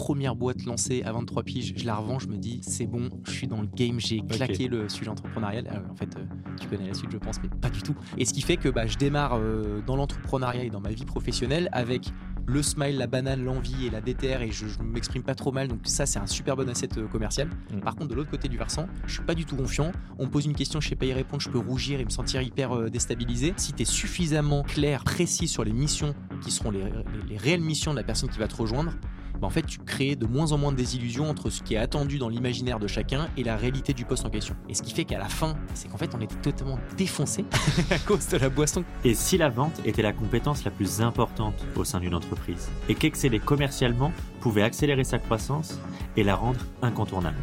[0.00, 3.32] première boîte lancée à 23 piges, je la revends, je me dis c'est bon, je
[3.32, 5.66] suis dans le game, j'ai claqué le sujet entrepreneurial.
[5.66, 6.24] Euh, en fait, euh,
[6.58, 7.94] tu connais la suite, je pense, mais pas du tout.
[8.16, 11.04] Et ce qui fait que bah, je démarre euh, dans l'entrepreneuriat et dans ma vie
[11.04, 12.08] professionnelle avec
[12.46, 15.68] le smile, la banane, l'envie et la déterre et je, je m'exprime pas trop mal.
[15.68, 17.48] Donc ça, c'est un super bon asset commercial.
[17.72, 17.80] Mm.
[17.80, 19.92] Par contre, de l'autre côté du versant, je suis pas du tout confiant.
[20.18, 22.10] On me pose une question, je sais pas y répondre, je peux rougir et me
[22.10, 23.52] sentir hyper euh, déstabilisé.
[23.58, 27.60] Si tu es suffisamment clair, précis sur les missions qui seront les, les- les réelles
[27.60, 28.94] missions de la personne qui va te rejoindre,
[29.40, 31.78] bah, en fait, tu crées de moins en moins de désillusions entre ce qui est
[31.78, 34.54] attendu dans l'imaginaire de chacun et la réalité du poste en question.
[34.68, 37.46] Et ce qui fait qu'à la fin, c'est qu'en fait, on était totalement défoncé
[37.90, 41.54] à cause de la boisson Et si la vente était la compétence la plus importante
[41.74, 45.80] au sein d'une entreprise et qu'exceller commercialement pouvait accélérer sa croissance
[46.18, 47.38] et la rendre incontournable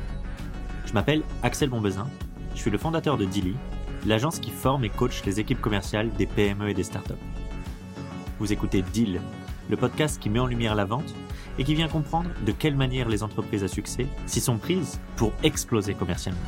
[0.86, 2.08] Je m'appelle Axel Bombezin,
[2.54, 3.56] je suis le fondateur de Dilly,
[4.06, 7.14] l'agence qui forme et coach les équipes commerciales des PME et des startups.
[8.40, 9.20] Vous écoutez Deal,
[9.70, 11.16] le podcast qui met en lumière la vente
[11.58, 15.32] et qui vient comprendre de quelle manière les entreprises à succès s'y sont prises pour
[15.44, 16.40] exploser commercialement.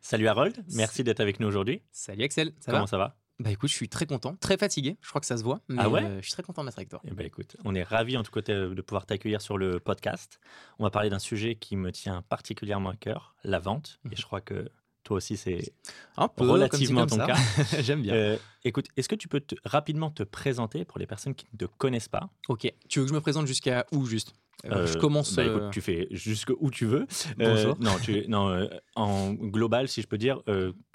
[0.00, 1.82] Salut Harold, merci d'être avec nous aujourd'hui.
[1.92, 3.16] Salut Axel, ça Comment va ça va?
[3.40, 5.76] Bah écoute, je suis très content, très fatigué, je crois que ça se voit, mais
[5.80, 6.02] Ah ouais?
[6.02, 7.00] euh, je suis très content d'être avec toi.
[7.04, 9.78] Eh ben écoute, on est ravis en tout cas de de pouvoir t'accueillir sur le
[9.78, 10.40] podcast.
[10.78, 14.00] On va parler d'un sujet qui me tient particulièrement à cœur, la vente.
[14.10, 14.68] Et je crois que
[15.08, 15.72] toi aussi c'est
[16.18, 17.36] Un peu, relativement comme ci, ton cas.
[17.80, 18.14] J'aime bien.
[18.14, 21.58] Euh, écoute, est-ce que tu peux te- rapidement te présenter pour les personnes qui ne
[21.58, 22.28] te connaissent pas?
[22.48, 24.34] Ok, tu veux que je me présente jusqu'à où juste?
[24.66, 25.34] Euh, Je Euh, commence.
[25.34, 27.06] bah, écoute, tu fais jusque où tu veux.
[27.38, 27.76] Bonjour.
[27.80, 30.42] non, tu, non en global, si je peux dire,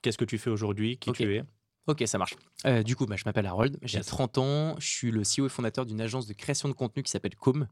[0.04, 1.44] qu'est-ce que tu fais aujourd'hui, qui tu es?
[1.86, 2.36] Ok, ça marche.
[2.66, 4.06] Euh, du coup, bah, je m'appelle Harold, j'ai Yes.
[4.08, 7.12] 30 ans, je suis le CEO et fondateur d'une agence de création de contenu qui
[7.12, 7.68] s'appelle Com.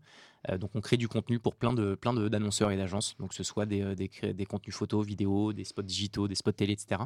[0.49, 3.29] Euh, donc, on crée du contenu pour plein de plein de- d'annonceurs et d'agences, donc
[3.29, 6.73] que ce soit des, euh, des, contenus photos, vidéos, des spots digitaux, des spots télé,
[6.73, 7.03] etc.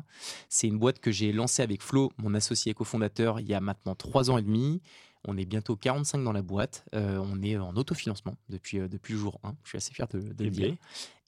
[0.50, 3.60] C'est une boîte que j'ai lancée avec Flo, mon associé et cofondateur, il y a
[3.60, 4.82] maintenant 3 ans et demi.
[5.28, 6.86] On est bientôt 45 dans la boîte.
[6.94, 9.56] Euh, on est en autofinancement depuis, euh, depuis le jour 1.
[9.64, 10.76] Je suis assez fier de, de le Eh dire.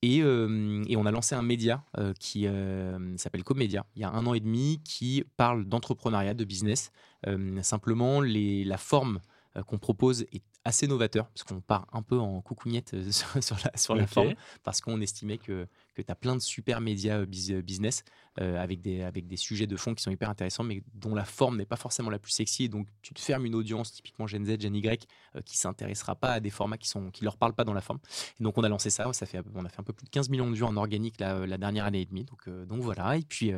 [0.06, 4.10] Euh, et on a lancé un média euh, qui euh, s'appelle Comédia il y a
[4.10, 6.92] un an et demi qui parle d'entrepreneuriat, de business.
[7.26, 9.20] Euh, simplement, la forme
[9.66, 13.58] qu'on propose est assez novateur parce qu'on part un peu en coucougnette euh, sur, sur
[13.64, 14.10] la, sur la Ok.
[14.10, 18.04] forme parce qu'on estimait que, que tu as plein de super médias euh, euh, business
[18.42, 21.26] euh, avec, des, avec des sujets de fond qui sont hyper intéressants mais dont la
[21.26, 24.28] forme n'est pas forcément la plus sexy et donc tu te fermes une audience typiquement
[24.28, 27.38] Gen Z, Gen Y euh, qui s'intéressera pas à des formats qui sont qui leur
[27.38, 28.00] parlent pas dans la forme.
[28.40, 30.10] Et donc on a lancé ça, ça fait, on a fait un peu plus de
[30.10, 32.26] 15 millions de vues en organique la, la dernière année et demie.
[32.26, 33.18] Donc, euh, donc voilà.
[33.18, 33.52] Et puis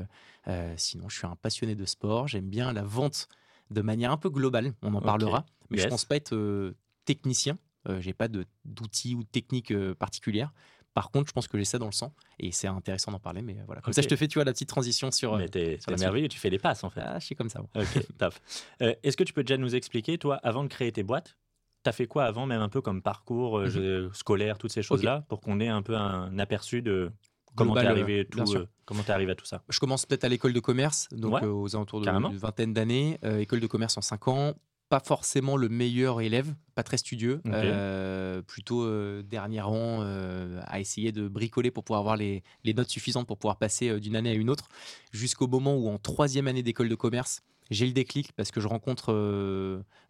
[0.78, 2.28] sinon, je suis un passionné de sport.
[2.28, 3.28] J'aime bien la vente
[3.72, 4.74] de manière un peu globale.
[4.82, 5.46] On en parlera.
[5.70, 5.90] Mais je Yes.
[5.92, 6.76] pense pas être euh,
[7.14, 7.58] technicien.
[7.88, 8.28] Euh, j'ai pas
[8.66, 10.52] d'outils ou de techniques euh, particulières.
[10.94, 13.42] Par contre, je pense que j'ai ça dans le sang et c'est intéressant d'en parler.
[13.42, 15.34] Mais euh, voilà, comme ça, je te fais, tu vois, la petite transition sur.
[15.34, 17.02] euh, mais t'es sur t'es merveilleux, tu fais les passes en fait.
[17.04, 17.62] Ah, je suis comme ça.
[17.62, 18.34] Ok, top.
[18.82, 21.38] Euh, Est-ce que tu peux déjà nous expliquer, toi, avant de créer tes boîtes,
[21.84, 24.14] t'as fait quoi avant, même un peu comme parcours euh, Mhm.
[24.14, 27.12] scolaire, toutes ces choses-là, pour qu'on ait un peu un aperçu de
[27.56, 29.64] comment t'es arrivé, euh, euh, arrivé à tout ça?
[29.70, 33.20] Je commence peut-être à l'école de commerce, donc Ouais, euh, aux alentours de- vingtaine d'années.
[33.24, 34.54] Euh, école de commerce en 5 ans.
[34.90, 40.80] Pas forcément le meilleur élève, pas très studieux, euh, plutôt euh, dernier rang euh, à
[40.80, 44.16] essayer de bricoler pour pouvoir avoir les, les notes suffisantes pour pouvoir passer euh, d'une
[44.16, 44.68] année à une autre,
[45.12, 48.68] jusqu'au moment où en troisième année d'école de commerce, j'ai le déclic parce que je
[48.68, 49.14] rencontre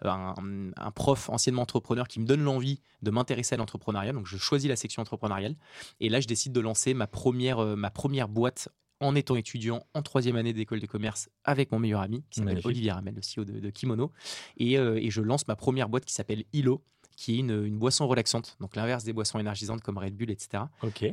[0.01, 0.33] un,
[0.77, 4.13] un prof anciennement entrepreneur qui me donne l'envie de m'intéresser à l'entrepreneuriat.
[4.13, 5.55] Donc je choisis la section entrepreneuriale
[5.99, 10.01] et là je décide de lancer ma première, ma première boîte en étant étudiant en
[10.01, 12.61] troisième année d'école de commerce avec mon meilleur ami qui s'appelle.
[12.63, 14.11] Olivier Ramel, le CEO de, de Kimono.
[14.57, 16.83] Et, euh, et je lance ma première boîte qui s'appelle Ilo,
[17.15, 20.63] qui est une, une boisson relaxante, donc l'inverse des boissons énergisantes comme Red Bull, etc.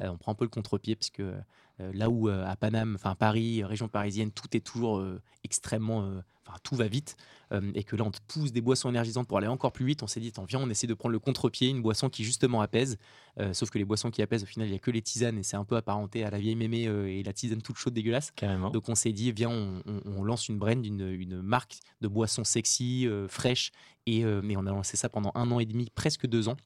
[0.03, 1.35] Euh, on prend un peu le contre-pied parce que
[1.81, 5.05] euh, là où à Paname, enfin Paris, région parisienne, tout est toujours
[5.45, 7.17] extrêmement, enfin tout va vite,
[7.53, 10.03] euh, et que là on te pousse des boissons énergisantes pour aller encore plus vite.
[10.03, 12.61] On s'est dit, attends, viens, on essaie de prendre le contre-pied, une boisson qui justement
[12.61, 12.99] apaise.
[13.39, 15.39] Euh, sauf que les boissons qui apaisent, au final, il y a que les tisanes
[15.39, 17.95] et c'est un peu apparenté à la vieille mémé euh, et la tisane toute chaude
[17.95, 18.31] dégueulasse.
[18.31, 18.71] Carrément.
[18.71, 22.09] Donc on s'est dit, viens, on, on- on lance une brand, une, une marque de
[22.09, 23.73] boissons sexy, fraîche,
[24.07, 26.57] et, mais on a lancé ça pendant un an et demi, presque deux ans.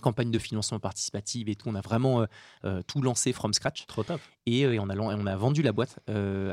[0.00, 2.26] Campagne de financement participative et tout, on a vraiment euh,
[2.64, 3.84] euh, tout lancé from scratch.
[3.88, 4.20] Trop top.
[4.46, 5.98] Et, euh, et on, a, on a vendu la boîte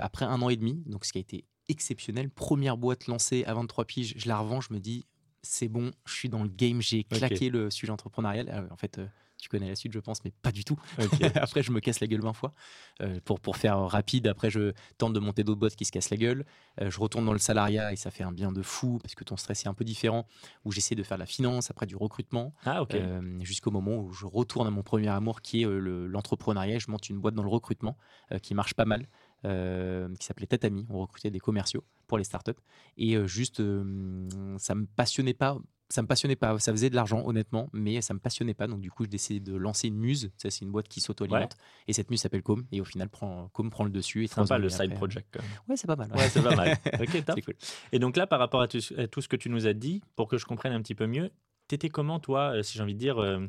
[0.01, 2.29] après un an et demi, donc ce qui a été exceptionnel.
[2.29, 5.05] Première boîte lancée à 23 piges, je la revends, je me dis,
[5.41, 8.49] c'est bon, je suis dans le game, j'ai claqué le sujet entrepreneurial.
[8.49, 9.05] Euh, en fait, euh,
[9.37, 10.79] tu connais la suite, je pense, mais pas du tout.
[11.35, 12.53] Après, je me casse la gueule 20 fois.
[13.01, 16.09] Euh, pour, pour faire rapide, après, je tente de monter d'autres boîtes qui se cassent
[16.09, 16.45] la gueule.
[16.81, 19.23] Euh, je retourne dans le salariat et ça fait un bien de fou parce que
[19.25, 20.25] ton stress est un peu différent,
[20.63, 24.13] où j'essaie de faire de la finance, après du recrutement, Ah, euh, jusqu'au moment où
[24.13, 26.79] je retourne à mon premier amour qui est le- l'entrepreneuriat.
[26.79, 27.97] je monte une boîte dans le recrutement
[28.41, 29.05] qui marche pas mal.
[29.43, 30.85] Qui s'appelait Tatami.
[30.89, 32.51] On recrutait des commerciaux pour les startups.
[32.97, 35.57] Et juste, ça me passionnait pas
[35.89, 36.57] ça me passionnait pas.
[36.59, 38.67] Ça faisait de l'argent, honnêtement, mais ça me passionnait pas.
[38.67, 40.31] Donc, du coup, j'ai décidé de lancer une muse.
[40.37, 41.55] Ça, c'est une boîte qui s'auto-alimente.
[41.87, 42.65] Et cette muse s'appelle Com.
[42.71, 44.23] Et au final, prend, Com prend le dessus.
[44.23, 45.37] Et Sympa le side project.
[45.67, 46.11] Ouais, c'est pas mal.
[46.13, 46.77] Ouais, c'est pas mal.
[46.99, 47.41] ok, top.
[47.41, 47.55] Cool.
[47.91, 50.37] Et donc là, par rapport à tout, ce que tu nous as dit, pour que
[50.37, 51.31] je comprenne un petit peu mieux,
[51.67, 53.45] t'étais comment, toi, euh, si j'ai envie de dire, euh,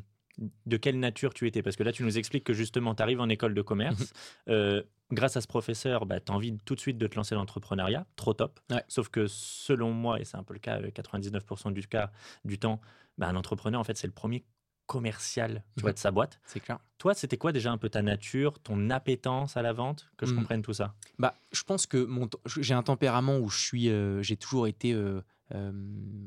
[0.65, 1.63] de quelle nature tu étais?
[1.63, 3.99] Parce que là, tu nous expliques que justement, tu arrives en école de commerce.
[3.99, 4.07] Mhm.
[4.49, 7.35] Euh, grâce à ce professeur, bah, tu as envie tout de suite de te lancer
[7.35, 8.05] dans l'entrepreneuriat.
[8.15, 8.59] Trop top.
[8.87, 12.11] Sauf que selon moi, et c'est un peu le cas, 99% du, cas,
[12.45, 12.81] du temps,
[13.17, 14.45] bah, un entrepreneur, en fait, c'est le premier
[14.87, 16.39] commercial tu vois, de sa boîte.
[16.45, 16.79] C'est clair.
[16.97, 20.31] Toi, c'était quoi déjà un peu ta nature, ton appétence à la vente, que je
[20.31, 20.39] mhm.
[20.39, 20.95] comprenne tout ça?
[21.19, 24.93] Bah, je pense que mon j'ai un tempérament où je suis, euh, j'ai toujours été
[24.93, 25.21] euh, euh,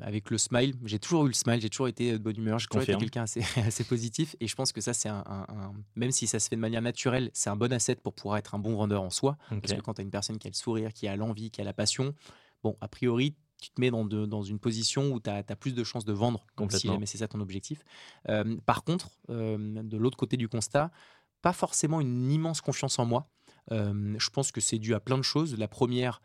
[0.00, 0.74] avec le smile.
[0.84, 3.22] J'ai toujours eu le smile, j'ai toujours été de bonne humeur, j'ai toujours été quelqu'un
[3.22, 4.34] assez, assez, positif.
[4.40, 5.24] Et je pense que ça, c'est un,
[5.96, 8.54] Même si ça se fait de manière naturelle, c'est un bon asset pour pouvoir être
[8.54, 9.36] un bon vendeur en soi.
[9.48, 11.60] Parce que quand tu as une personne qui a le sourire, qui a l'envie, qui
[11.60, 12.14] a la passion,
[12.62, 15.84] bon, a priori, tu te mets dans, dans une position où tu as, plus de
[15.84, 17.84] chances de vendre, si jamais c'est ça ton objectif.
[18.28, 20.90] Euh, par contre, euh, de l'autre côté du constat,
[21.42, 23.28] pas forcément une immense confiance en moi.
[23.70, 25.58] je pense que c'est dû à plein de choses.
[25.58, 26.22] La première,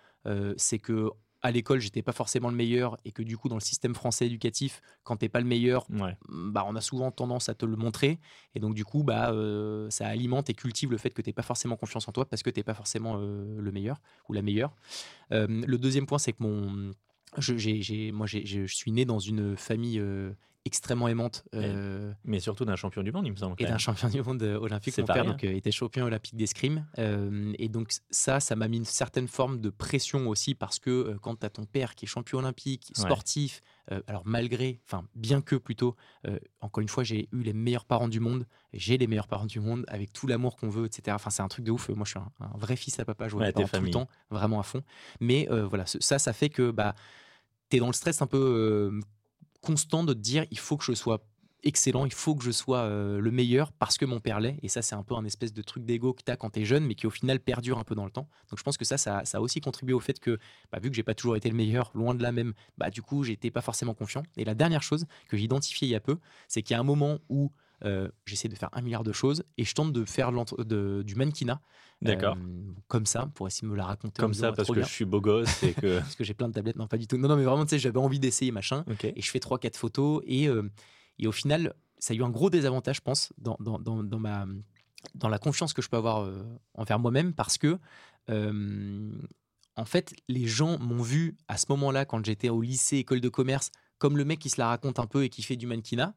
[0.57, 1.09] c'est que
[1.45, 4.25] à l'école, j'étais pas forcément le meilleur et que du coup, dans le système français
[4.25, 5.85] éducatif, quand t'es pas le meilleur,
[6.27, 8.19] bah, on a souvent tendance à te le montrer.
[8.55, 11.43] Et donc, du coup, bah, euh, ça alimente et cultive le fait que t'es pas
[11.43, 14.73] forcément confiance en toi parce que t'es pas forcément euh, le meilleur ou la meilleure.
[15.33, 16.93] Euh, le deuxième point, c'est que mon,
[17.37, 20.01] je, moi, je suis né dans une famille
[20.65, 21.45] extrêmement aimante.
[21.53, 23.55] Euh, mais surtout d'un champion du monde, il me semble.
[23.59, 24.97] Et d'un champion du monde euh, olympique.
[24.97, 26.85] Mon père donc, euh, était champion olympique d'escrime.
[26.97, 31.37] et donc ça, ça m'a mis une certaine forme de pression aussi parce que quand
[31.39, 33.61] tu as ton père qui est champion olympique, sportif,
[34.07, 35.95] alors malgré, enfin bien que plutôt,
[36.61, 39.59] encore une fois, j'ai eu les meilleurs parents du monde, j'ai les meilleurs parents du
[39.59, 41.13] monde avec tout l'amour qu'on veut, etc.
[41.15, 41.89] Enfin c'est un truc de ouf.
[41.89, 44.63] Moi je suis un, vrai fils à papa, je vois tout le temps, vraiment à
[44.63, 44.81] fond.
[45.19, 46.95] Mais voilà, ça, ça fait que bah,
[47.69, 48.99] tu es dans le stress un peu
[49.65, 51.25] constant de te dire il faut que je sois
[51.63, 54.57] excellent, il faut que je sois euh, le meilleur parce que mon père l'est.
[54.61, 56.61] Et ça, c'est un peu un espèce de truc d'ego que tu as quand tu
[56.61, 58.29] es jeune, mais qui au final perdure un peu dans le temps.
[58.49, 60.37] Donc je pense que ça, ça, a aussi contribué au fait que,
[60.71, 63.01] bah, vu que j'ai pas toujours été le meilleur, loin de là même, bah, du
[63.01, 64.23] coup, j'étais pas forcément confiant.
[64.37, 66.79] Et la dernière chose que j'ai identifiée il y a peu, c'est qu'il y a
[66.79, 67.51] un moment où
[67.83, 71.15] euh, j'essaie de faire un milliard de choses et je tente de faire de, du
[71.15, 71.61] mannequinat.
[72.01, 72.35] D'accord.
[72.37, 74.21] Euh, comme ça, pour essayer de me la raconter.
[74.21, 75.99] Comme ça, parce que je suis beau gosse et que.
[75.99, 76.75] parce que j'ai plein de tablettes.
[76.75, 77.17] Non, pas du tout.
[77.17, 78.85] Non, non, mais vraiment, tu sais, j'avais envie d'essayer, machin.
[79.03, 80.21] Et je fais 3-4 photos.
[80.25, 80.69] Et, euh,
[81.19, 84.19] et au final, ça a eu un gros désavantage, je pense, dans, dans, dans, dans
[84.19, 84.45] ma,
[85.15, 86.29] dans la confiance que je peux avoir
[86.73, 87.79] envers moi-même parce que.
[88.29, 93.29] en fait, les gens m'ont vu à ce moment-là, quand j'étais au lycée, école de
[93.29, 96.13] commerce, comme le mec qui se la raconte un peu et qui fait du mannequinat.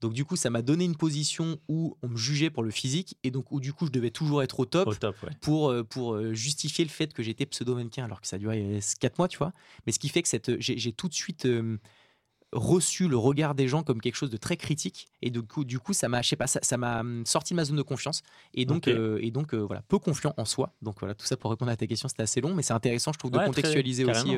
[0.00, 3.18] Donc du coup, ça m'a donné une position où on me jugeait pour le physique
[3.22, 4.94] et donc où du coup, je devais toujours être au top,
[5.40, 9.18] pour, euh, pour euh, justifier le fait que j'étais pseudo-mannequin alors que ça duré 4
[9.18, 9.52] mois, tu vois.
[9.86, 11.76] Mais ce qui fait que cette, j'ai, tout de suite euh,
[12.52, 15.78] reçu le regard des gens comme quelque chose de très critique et du coup, du
[15.78, 18.22] coup ça m'a, pas, ça, m'a sorti de ma zone de confiance
[18.54, 20.74] et donc, et donc voilà, peu confiant en soi.
[20.80, 23.12] Donc voilà, tout ça pour répondre à ta question, c'était assez long, mais c'est intéressant,
[23.12, 24.34] je trouve, de contextualiser aussi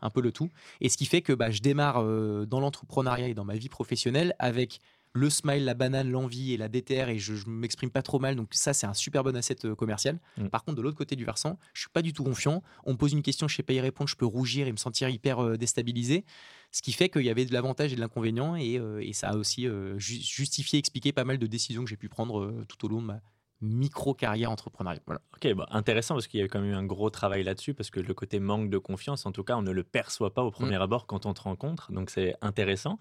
[0.00, 0.50] un peu le tout.
[0.80, 2.02] Et ce qui fait que bah, je démarre
[2.46, 4.80] dans l'entrepreneuriat et dans ma vie professionnelle avec
[5.14, 8.34] le smile, la banane, l'envie et la déterre, et je, ne m'exprime pas trop mal.
[8.34, 10.18] Donc ça, c'est un super bon asset euh, commercial.
[10.36, 10.48] Mm.
[10.48, 12.62] Par contre, de l'autre côté du versant, je suis pas du tout confiant.
[12.84, 14.76] On me pose une question, je sais pas y répondre, je peux rougir et me
[14.76, 16.24] sentir hyper euh, déstabilisé.
[16.72, 19.36] Ce qui fait qu'il y avait de l'avantage et de l'inconvénient, et, euh, ça a
[19.36, 23.06] aussi justifié, expliqué pas mal de décisions que j'ai pu prendre tout au long de
[23.06, 23.20] ma,
[23.64, 25.02] micro-carrière entrepreneuriale.
[25.06, 25.20] Voilà.
[25.34, 27.90] Ok, bah, intéressant parce qu'il y a quand même eu un gros travail là-dessus parce
[27.90, 30.50] que le côté manque de confiance, en tout cas, on ne le perçoit pas au
[30.50, 30.82] premier mm.
[30.82, 31.92] abord quand on te rencontre.
[31.92, 32.98] Donc c'est intéressant.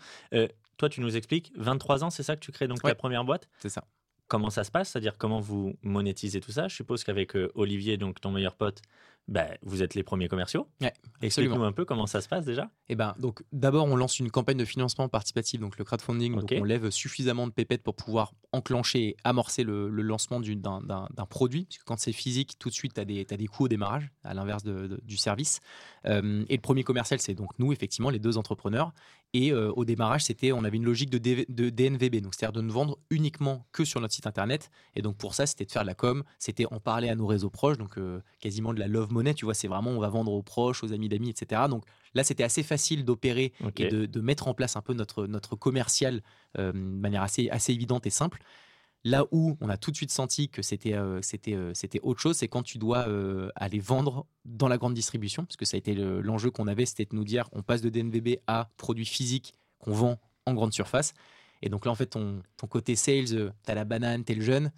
[0.78, 3.48] Toi, tu nous expliques, 23 ans, c'est ça que tu crées donc ta première boîte?
[3.60, 3.86] C'est ça.
[4.28, 4.90] Comment ça se passe?
[4.90, 6.68] C'est-à-dire comment vous monétisez tout ça?
[6.68, 8.82] Je suppose qu'avec euh, Olivier, donc ton meilleur pote,
[9.28, 10.68] bah, vous êtes les premiers commerciaux.
[10.82, 12.70] Ouais, Explique-nous un peu comment ça se passe déjà.
[12.90, 16.36] Eh ben, donc d'abord, on lance une campagne de financement participatif, donc le crowdfunding.
[16.36, 21.66] Donc on lève suffisamment de pépettes pour pouvoir enclencher et amorcer le, lancement d'un produit.
[21.66, 24.12] Parce que quand c'est physique, tout de suite, tu as, des, des coûts au démarrage,
[24.24, 25.62] à l'inverse du service.
[26.06, 28.92] Euh, et le premier commercial, c'est donc nous, effectivement, les deux entrepreneurs.
[29.34, 32.62] Et euh, au démarrage, c'était, on avait une logique de, de DNVB, donc c'est-à-dire de
[32.62, 34.70] ne vendre uniquement que sur notre site internet.
[34.96, 37.26] Et donc pour ça, c'était de faire de la com, c'était en parler à nos
[37.26, 40.10] réseaux proches, donc euh, quasiment de la love money, tu vois, c'est vraiment on va
[40.10, 41.64] vendre aux proches, aux amis d'amis, etc.
[41.68, 45.56] Donc là, c'était assez facile d'opérer et de, mettre en place un peu notre, notre
[45.56, 46.22] commercial
[46.60, 48.40] euh, de manière assez, assez évidente et simple.
[49.06, 52.22] Là où on a tout de suite senti que c'était euh, c'était euh, c'était autre
[52.22, 55.76] chose, c'est quand tu dois euh, aller vendre dans la grande distribution, parce que ça
[55.76, 59.06] a été l'enjeu qu'on avait, c'était de nous dire on passe de DNVB à produits
[59.06, 61.14] physiques qu'on vend en grande surface.
[61.62, 64.36] Et donc là, en fait, ton, ton côté sales, tu as la banane, tu es
[64.36, 64.72] le jeune,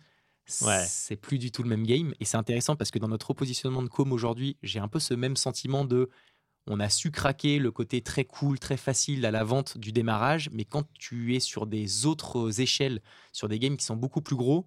[0.46, 2.14] c'est plus du tout le même game.
[2.20, 5.14] Et c'est intéressant parce que dans notre repositionnement de com aujourd'hui, j'ai un peu ce
[5.14, 6.10] même sentiment de
[6.68, 10.50] on a su craquer le côté très cool, très facile à la vente du démarrage,
[10.52, 14.36] mais quand tu es sur des autres échelles, sur des games qui sont beaucoup plus
[14.36, 14.66] gros,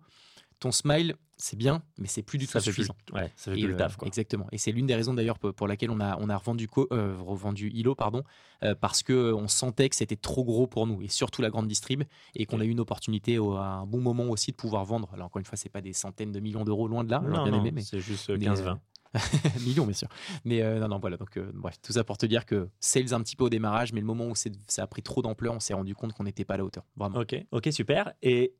[0.61, 2.97] ton smile, c'est bien, mais c'est plus du tout suffisant.
[3.12, 3.97] ouais, ça fait plus le taf.
[3.97, 4.09] Quoi.
[4.09, 4.49] Exactement.
[4.50, 7.71] Et c'est l'une des raisons d'ailleurs pour, laquelle on a, on a revendu, euh, revendu
[7.71, 8.25] Hilo, pardon,
[8.64, 12.02] euh, parce qu'on sentait que c'était trop gros pour nous, et surtout la grande distrib,
[12.35, 15.09] et qu'on a eu une opportunité à un bon moment aussi de pouvoir vendre.
[15.14, 17.21] Alors encore une fois, c'est pas des centaines de millions d'euros, loin de là.
[17.21, 18.78] Non, non, c'est juste 15-20.
[19.67, 20.09] millions bien sûr.
[20.45, 21.17] Mais euh, non, non, voilà.
[21.17, 23.93] Donc, euh, bref, tout ça pour te dire que sales un petit peu au démarrage,
[23.93, 26.45] mais le moment où ça a pris trop d'ampleur, on s'est rendu compte qu'on n'était
[26.45, 26.85] pas à la hauteur.
[26.97, 27.21] Vraiment.
[27.21, 28.12] Ok, ok, super.
[28.23, 28.55] Et,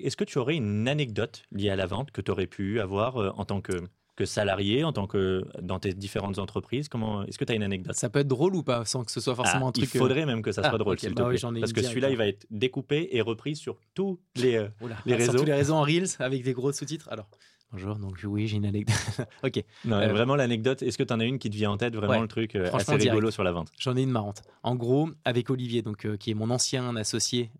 [0.00, 3.18] est-ce que tu aurais une anecdote liée à la vente que tu aurais pu avoir
[3.18, 3.84] euh, en tant que,
[4.16, 6.88] que salarié, en tant que dans tes différentes entreprises?
[6.88, 7.94] Comment Est-ce que tu as une anecdote?
[7.94, 9.88] Ça peut être drôle ou pas, sans que ce soit forcément ah, un truc.
[9.94, 11.30] Il faudrait même que ça soit ah, drôle, s'il te bah.
[11.60, 14.66] Parce que celui-là, il va être découpé et repris sur tous les,
[15.06, 15.30] les réseaux.
[15.30, 17.08] Sur tous les réseaux en Reels avec des gros sous-titres.
[17.12, 17.28] Alors.
[17.72, 18.96] Bonjour, donc oui, j'ai une anecdote.
[19.44, 19.62] ok.
[19.84, 21.94] Non, euh, vraiment l'anecdote, est-ce que tu en as une qui te vient en tête,
[21.94, 23.68] vraiment le truc euh, assez rigolo sur la vente?
[23.78, 24.42] J'en ai une marrante.
[24.64, 27.52] En gros, avec Olivier, donc, euh, qui est mon ancien associé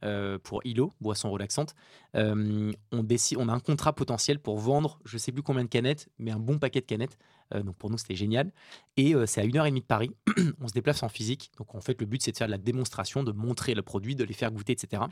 [0.43, 1.75] pour ILO, boisson relaxante,
[2.15, 6.09] on, décide, on a un contrat potentiel pour vendre, je sais plus combien de canettes,
[6.19, 7.17] mais un bon paquet de canettes.
[7.55, 8.51] donc pour nous, c'était génial.
[8.97, 10.11] Et c'est à une heure et demie de Paris.
[10.61, 11.53] on se déplace en physique.
[11.57, 14.17] Donc en fait, le but, c'est de faire de la démonstration, de montrer le produit,
[14.17, 15.03] de les faire goûter, etc.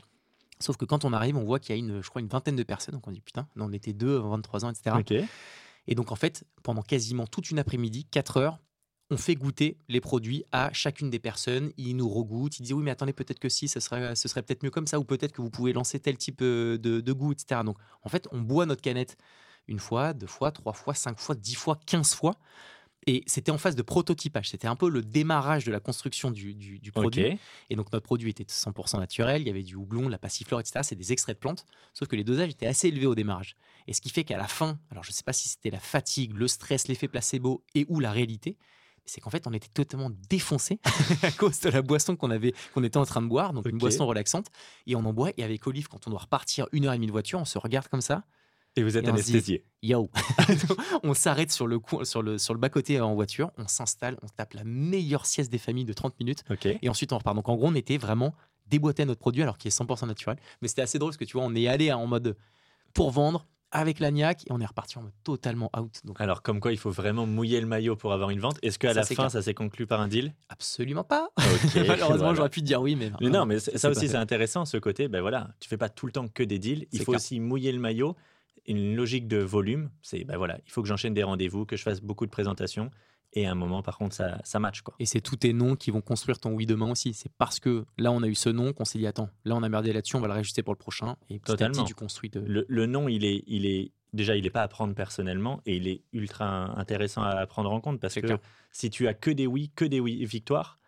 [0.61, 2.55] Sauf que quand on arrive, on voit qu'il y a une, je crois, une vingtaine
[2.55, 2.95] de personnes.
[2.95, 4.95] Donc on dit putain, on était deux, 23 ans, etc.
[5.87, 8.59] Et donc en fait, pendant quasiment toute une après-midi, 4 heures,
[9.11, 11.71] on fait goûter les produits à chacune des personnes.
[11.77, 12.59] Ils nous regoûtent.
[12.59, 14.85] Ils disent oui, mais attendez, peut-être que si, ce serait, ce serait peut-être mieux comme
[14.85, 17.61] ça, ou peut-être que vous pouvez lancer tel type euh, de, de goût, etc.
[17.65, 19.17] Donc en fait, on boit notre canette
[19.67, 22.35] une fois, deux fois, trois fois, cinq fois, dix fois, quinze fois.
[23.09, 24.51] Et c'était en phase de prototypage.
[24.51, 27.39] C'était un peu le démarrage de la construction du, du, produit.
[27.71, 29.41] Et donc, notre produit était 100% naturel.
[29.41, 30.81] Il y avait du houblon, de la passiflore, etc.
[30.83, 31.65] C'est des extraits de plantes.
[31.95, 33.55] Sauf que les dosages étaient assez élevés au démarrage.
[33.87, 35.79] Et ce qui fait qu'à la fin, alors je ne sais pas si c'était la
[35.79, 38.57] fatigue, le stress, l'effet placebo et ou la réalité,
[39.07, 40.79] c'est qu'en fait, on était totalement défoncé
[41.23, 43.79] à cause de la boisson qu'on avait, qu'on était en train de boire, donc une
[43.79, 44.51] boisson relaxante.
[44.85, 45.31] Et on en boit.
[45.37, 47.57] Et avec Olive, quand on doit repartir une heure et demie de voiture, on se
[47.57, 48.23] regarde comme ça.
[48.75, 49.65] Et vous êtes anesthésié.
[49.81, 50.09] Yo
[51.03, 54.53] On s'arrête sur le, sur le, sur le bas-côté en voiture, on s'installe, on tape
[54.53, 56.43] la meilleure sieste des familles de 30 minutes.
[56.81, 57.35] Et ensuite, on repart.
[57.35, 58.33] Donc, en gros, on était vraiment
[58.67, 60.37] déboîté à notre produit alors qu'il est 100% naturel.
[60.61, 62.37] Mais c'était assez drôle parce que tu vois, on est allé en mode
[62.93, 66.01] pour vendre avec l'agnac et on est reparti en mode totalement out.
[66.03, 68.57] Donc, alors, comme quoi, il faut vraiment mouiller le maillot pour avoir une vente.
[68.63, 70.33] Est-ce qu'à la fin, ça s'est conclu par un deal?
[70.49, 71.29] Absolument pas.
[71.87, 73.11] Malheureusement, j'aurais pu te dire oui, mais.
[73.21, 75.07] mais non, mais ça aussi, c'est intéressant, ce côté.
[75.07, 76.87] Ben voilà, tu fais pas tout le temps que des deals.
[76.91, 78.15] Il faut aussi mouiller le maillot
[78.73, 79.89] une logique de volume.
[80.01, 82.91] C'est, ben voilà, il faut que j'enchaîne des rendez-vous, que je fasse beaucoup de présentations.
[83.33, 84.81] Et à un moment, par contre, ça, ça match.
[84.81, 84.95] Quoi.
[84.99, 87.13] Et c'est tous tes noms qui vont construire ton oui demain aussi.
[87.13, 89.61] C'est parce que là, on a eu ce nom qu'on s'est dit, attends, là, on
[89.61, 91.15] a merdé là-dessus, on va le réajuster pour le prochain.
[91.29, 91.83] Et petit Totalement.
[91.83, 92.31] tu construis.
[92.33, 95.75] Le, le, nom, il est, il est, déjà, il n'est pas à prendre personnellement et
[95.75, 98.39] il est ultra intéressant à prendre en compte parce que
[98.71, 100.79] si tu as que des oui, que des oui victoires,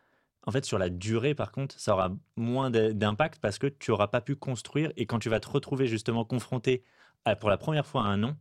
[0.48, 4.08] en fait, sur la durée, par contre, ça aura moins d'impact parce que tu n'auras
[4.08, 6.84] pas pu construire et quand tu vas te retrouver justement confronté
[7.40, 8.36] pour la première fois un non,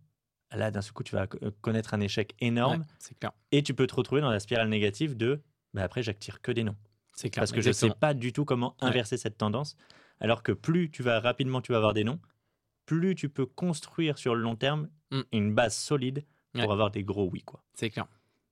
[0.52, 2.84] là, d'un seul coup, tu vas euh, connaître un échec énorme.
[2.98, 3.32] c'est clair.
[3.52, 5.42] Et tu peux te retrouver dans la spirale négative de
[5.74, 6.76] bah, après, j'attire que des noms.
[7.14, 7.42] C'est clair.
[7.42, 9.76] Parce que je ne sais pas du tout comment inverser cette tendance.
[10.20, 12.20] Alors que plus tu vas rapidement, tu vas avoir des noms,
[12.86, 15.20] plus tu peux construire sur le long terme mm.
[15.32, 17.42] une base solide pour avoir des gros oui.
[17.42, 17.62] quoi.
[17.74, 18.06] C'est clair.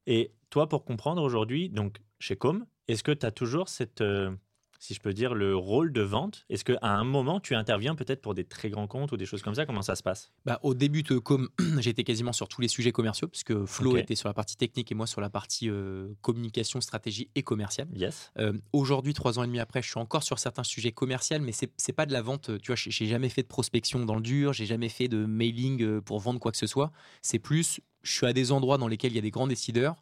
[0.06, 4.00] Et toi, pour comprendre aujourd'hui, donc chez Com, est-ce que tu as toujours cette.
[4.00, 4.34] Euh,
[4.78, 8.20] si je peux dire, le rôle de vente Est-ce qu'à un moment, tu interviens peut-être
[8.20, 9.66] pour des très grands comptes ou des choses comme ça?
[9.66, 10.30] Comment ça se passe?
[10.44, 14.14] Bah, Au début de Com, j'étais quasiment sur tous les sujets commerciaux, puisque Flo était
[14.14, 17.88] sur la partie technique et moi sur la partie euh, communication, stratégie et commerciale.
[17.94, 18.32] Yes.
[18.38, 21.52] Euh, aujourd'hui, trois ans et demi après, je suis encore sur certains sujets commerciaux, mais
[21.52, 22.50] c'est n'est pas de la vente.
[22.60, 25.82] Tu vois, j'ai jamais fait de prospection dans le dur, j'ai jamais fait de mailing
[25.82, 26.92] euh, pour vendre quoi que ce soit.
[27.22, 29.96] C'est plus, je suis à des endroits dans lesquels il y a des grands décideurs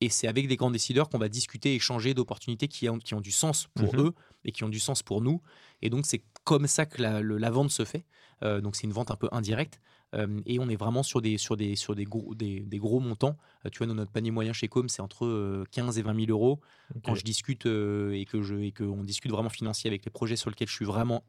[0.00, 3.20] et c'est avec des grands décideurs qu'on va discuter, échanger d'opportunités qui ont, qui ont
[3.20, 4.06] du sens pour mhm.
[4.06, 5.40] eux et qui ont du sens pour nous.
[5.80, 8.04] Et donc, c'est comme ça que la, vente se fait.
[8.42, 9.80] Euh, donc, c'est une vente un peu indirecte.
[10.14, 13.36] Euh, et on est vraiment sur des, sur des, sur des, gros, des, gros montants.
[13.64, 16.60] Euh, tu vois, notre panier moyen chez Com, c'est entre 15 et 20 000 euros.
[17.02, 20.50] Quand je discute et que je et qu'on discute vraiment financier avec les projets sur
[20.50, 21.24] lesquels je suis vraiment,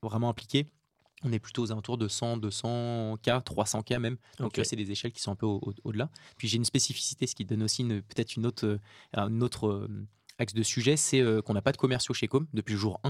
[0.00, 0.66] vraiment impliqué,
[1.24, 4.16] on est plutôt aux alentours de 100, 200 k, 300 k même.
[4.38, 6.10] Donc c'est des échelles qui sont un peu au-delà.
[6.36, 8.78] Puis j'ai une spécificité, ce qui donne aussi peut-être une autre, euh,
[9.14, 10.06] un autre euh,
[10.38, 13.00] axe de sujet, c'est euh, qu'on n'a pas de commerciaux chez Com depuis le jour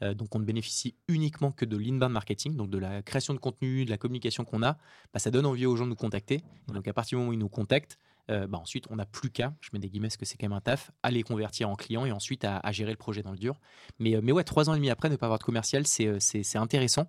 [0.00, 0.14] 1.
[0.14, 3.84] donc on ne bénéficie uniquement que de l'inbound marketing, donc de la création de contenu,
[3.84, 4.78] de la communication qu'on a.
[5.12, 6.42] Bah, ça donne envie aux gens de nous contacter.
[6.68, 7.98] donc à partir du moment où ils nous contactent,
[8.28, 10.56] bah, ensuite on n'a plus qu'à, je mets des guillemets parce que c'est quand même
[10.56, 13.38] un taf, à les convertir en clients et ensuite à, gérer le projet dans le
[13.38, 13.58] dur.
[13.98, 17.08] Mais, mais ouais, trois ans et demi après, ne pas avoir de commercial, c'est intéressant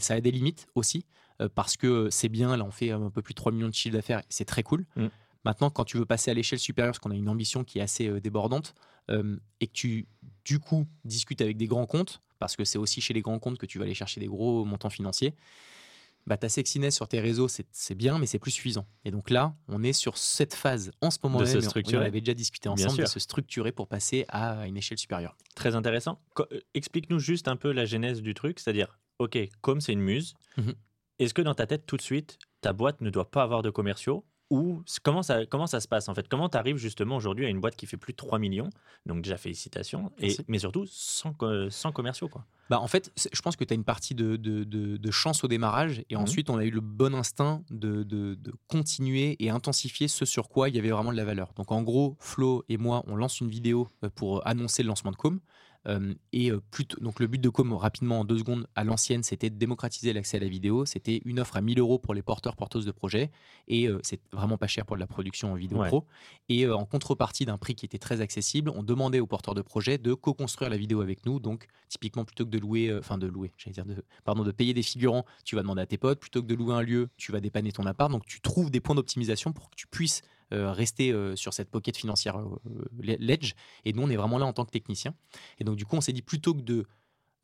[0.00, 1.04] ça a des limites aussi.
[1.54, 2.56] parce que c'est bien.
[2.56, 4.22] Là, on fait un peu plus de 3 millions de chiffres d'affaires.
[4.28, 4.86] C'est très cool.
[4.96, 5.06] Mm.
[5.44, 7.82] Maintenant, quand tu veux passer à l'échelle supérieure, parce qu'on a une ambition qui est
[7.82, 8.74] assez euh, débordante,
[9.10, 10.08] euh, et que tu,
[10.44, 13.56] du coup, discutes avec des grands comptes, parce que c'est aussi chez les grands comptes
[13.58, 15.34] que tu vas aller chercher des gros montants financiers,
[16.26, 18.84] bah, ta sexiness sur tes réseaux, c'est bien, mais c'est plus suffisant.
[19.04, 21.66] Et donc là, on est sur cette phase en ce moment De même, se et
[21.66, 22.02] on- structurer.
[22.02, 25.36] on avait déjà discuté ensemble, de se structurer pour passer à une échelle supérieure.
[25.54, 26.18] Très intéressant.
[26.40, 30.34] Euh, Explique-nous juste un peu la genèse du truc, c'est-à-dire, ok, comme c'est une muse,
[30.56, 30.74] Mhm.
[31.18, 33.70] est-ce que dans ta tête tout de suite, ta boîte ne doit pas avoir de
[33.70, 36.28] commerciaux ou comment ça, comment ça se passe en fait?
[36.28, 38.70] Comment tu arrives justement aujourd'hui à une boîte qui fait plus de 3 millions?
[39.04, 41.34] Donc déjà félicitations, et, mais surtout sans,
[41.70, 42.44] sans commerciaux quoi.
[42.68, 45.44] Bah, en fait, je pense que tu as une partie de, de- de- de chance
[45.44, 46.22] au démarrage et Mhm.
[46.22, 50.48] ensuite on a eu le bon instinct de, de- de continuer et intensifier ce sur
[50.48, 51.52] quoi il y avait vraiment de la valeur.
[51.54, 55.12] Donc en gros, Flo et moi, on lance une vidéo euh, pour annoncer le lancement
[55.12, 55.40] de Com.
[56.32, 59.56] Et plutôt, donc le but de Com, rapidement en deux secondes, à l'ancienne, c'était de
[59.56, 60.84] démocratiser l'accès à la vidéo.
[60.84, 63.30] C'était une offre à 1000 euros pour les porteurs, porteuses de projets.
[63.68, 65.88] Et c'est vraiment pas cher pour de la production en vidéo Ouais.
[65.88, 66.04] pro.
[66.48, 69.98] Et en contrepartie d'un prix qui était très accessible, on demandait aux porteurs de projets
[69.98, 71.38] de co-construire la vidéo avec nous.
[71.40, 74.74] Donc, typiquement, plutôt que de louer, enfin de louer, j'allais dire, de, pardon, de payer
[74.74, 76.18] des figurants, tu vas demander à tes potes.
[76.20, 78.10] Plutôt que de louer un lieu, tu vas dépanner ton appart.
[78.10, 81.96] Donc, tu trouves des points d'optimisation pour que tu puisses rester euh, sur cette pocket
[81.96, 83.54] financière euh, ledge.
[83.84, 85.14] Et nous, on est vraiment là en tant que technicien.
[85.58, 86.86] Et donc, du coup, on s'est dit plutôt que de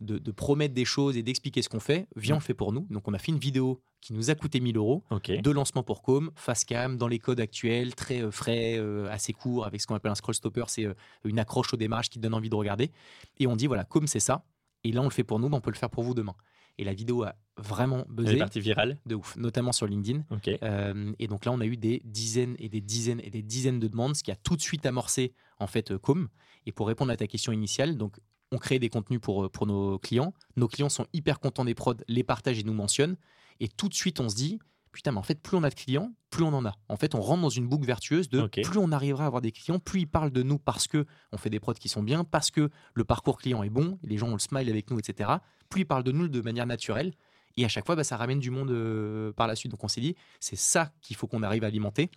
[0.02, 2.72] de, de promettre des choses et d'expliquer ce qu'on fait, viens, on le fait pour
[2.72, 2.86] nous.
[2.90, 6.02] Donc, on a fait une vidéo qui nous a coûté 1000 euros de lancement pour
[6.02, 9.86] Com, face cam, dans les codes actuels, très euh, frais, euh, assez court, avec ce
[9.86, 10.94] qu'on appelle un scroll stopper, c'est euh,
[11.24, 12.90] une accroche au démarrage qui te donne envie de regarder.
[13.38, 14.44] Et on dit, voilà, Com, c'est ça.
[14.84, 16.34] Et là, on le fait pour nous, mais on peut le faire pour vous demain.
[16.78, 18.98] Et la vidéo a vraiment Elle est buzzé partie virale.
[19.06, 20.24] de ouf, notamment sur LinkedIn.
[20.62, 23.78] Euh, et donc là, on a eu des dizaines et des dizaines et des dizaines
[23.78, 26.28] de demandes, ce qui a tout de suite amorcé en fait euh, Com.
[26.66, 28.18] Et pour répondre à ta question initiale, donc
[28.52, 30.32] on crée des contenus pour, euh, pour nos clients.
[30.56, 33.16] Nos clients sont hyper contents des prods, les partagent et nous mentionnent.
[33.60, 34.58] Et tout de suite, on se dit,
[34.92, 36.74] putain, mais en fait, plus on a de clients, plus on en a.
[36.88, 39.52] En fait, on rentre dans une boucle vertueuse de plus on arrivera à avoir des
[39.52, 42.24] clients, plus ils parlent de nous parce que on fait des prods qui sont bien,
[42.24, 45.30] parce que le parcours client est bon, les gens ont le smile avec nous, etc.
[45.68, 47.14] Plus ils parlent de nous de manière naturelle.
[47.56, 49.72] Et à chaque fois, bah, ça ramène du monde euh, par la suite.
[49.72, 52.10] Donc on s'est dit, c'est ça qu'il faut qu'on arrive à alimenter.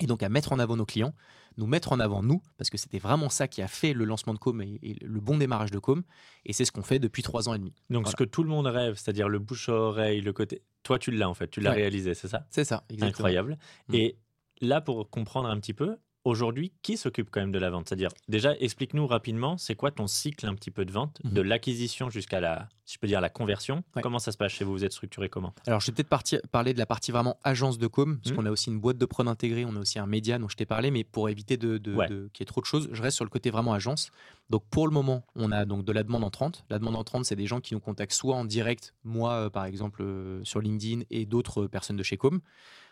[0.00, 1.14] Et donc à mettre en avant nos clients,
[1.56, 4.34] nous mettre en avant nous, parce que c'était vraiment ça qui a fait le lancement
[4.34, 6.02] de Com et, et le bon démarrage de Com.
[6.44, 7.74] Et c'est ce qu'on fait depuis trois ans et demi.
[7.90, 8.10] Donc Voilà.
[8.10, 10.62] ce que tout le monde rêve, c'est-à-dire le bouche à oreille, le côté.
[10.82, 11.76] Toi, tu l'as en fait, tu l'as Ouais.
[11.76, 12.46] réalisé, c'est ça?
[12.50, 13.08] C'est ça, exactement.
[13.10, 13.58] Incroyable.
[13.88, 13.94] Mm.
[13.94, 14.18] Et
[14.60, 17.88] là, pour comprendre un petit peu, aujourd'hui, qui s'occupe quand même de la vente?
[17.88, 21.32] C'est-à-dire, déjà, explique-nous rapidement, c'est quoi ton cycle un petit peu de vente, Mhm.
[21.32, 23.84] de l'acquisition jusqu'à la, si je peux dire, la conversion?
[23.94, 24.02] Ouais.
[24.02, 24.72] Comment ça se passe chez vous?
[24.72, 25.54] Vous êtes structuré comment?
[25.66, 28.36] Alors, je vais peut-être parler de la partie vraiment agence de com, parce Mhm.
[28.36, 30.56] qu'on a aussi une boîte de prod intégrée, on a aussi un média dont je
[30.56, 32.08] t'ai parlé, mais pour éviter de, de- Ouais.
[32.08, 34.10] de- qu'il y ait trop de choses, je reste sur le côté vraiment agence.
[34.50, 36.64] Donc, pour le moment, on a donc de la demande entrante.
[36.70, 39.64] La demande entrante, c'est des gens qui nous contactent soit en direct, moi, euh, par
[39.64, 42.40] exemple, euh, sur LinkedIn, et d'autres euh, personnes de chez Com.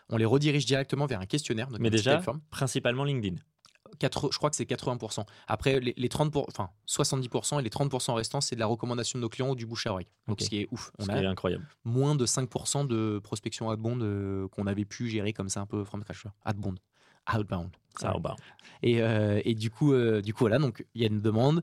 [0.09, 1.67] On les redirige directement vers un questionnaire.
[1.69, 2.17] donc Mais déjà,
[2.49, 3.35] principalement LinkedIn.
[3.99, 5.23] 80 je crois que c'est 80%.
[5.47, 9.19] Après, les, les 30 pour- enfin, 70% et les 30% restants, c'est de la recommandation
[9.19, 10.07] de nos clients ou du bouche à oreille.
[10.27, 10.91] Donc, ce qui est ouf.
[10.97, 11.67] On Ce a qui est incroyable.
[11.83, 15.83] moins de 5% de prospection outbound euh, qu'on avait pu gérer comme ça un peu
[15.83, 16.23] from scratch.
[16.47, 16.79] Outbound.
[17.35, 17.69] Outbound.
[18.19, 18.35] Bas.
[18.81, 21.61] Et, euh, et du, coup, euh, du coup, voilà, donc il y a une demande.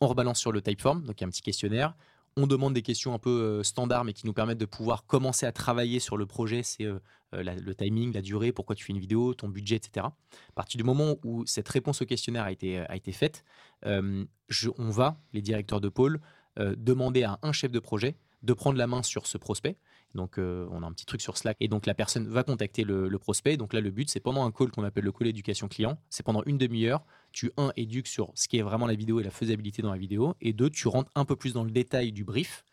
[0.00, 1.94] On rebalance sur le typeform, donc il y a un petit questionnaire.
[2.40, 5.44] On demande des questions un peu euh, standards, mais qui nous permettent de pouvoir commencer
[5.44, 6.62] à travailler sur le projet.
[6.62, 7.00] C'est euh,
[7.34, 10.06] euh, le timing, la durée, pourquoi tu fais une vidéo, ton budget, etc.
[10.06, 13.44] À partir du moment où cette réponse au questionnaire a été, faite,
[13.84, 16.20] on va, les directeurs de pôle,
[16.56, 19.76] demander à un chef de projet de prendre la main sur ce prospect.
[20.14, 21.56] Donc, euh, on a un petit truc sur Slack.
[21.60, 23.56] Et donc, la personne va contacter le, le prospect.
[23.56, 25.98] Donc là, le but, c'est pendant un call qu'on appelle le call éducation client.
[26.10, 27.04] C'est pendant une demi-heure.
[27.32, 29.98] Tu, un, éduques sur ce qui est vraiment la vidéo et la faisabilité dans la
[29.98, 30.34] vidéo.
[30.40, 32.64] Et deux, tu rentres un peu plus dans le détail du brief.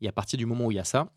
[0.00, 1.12] Et à partir du moment où il y a ça,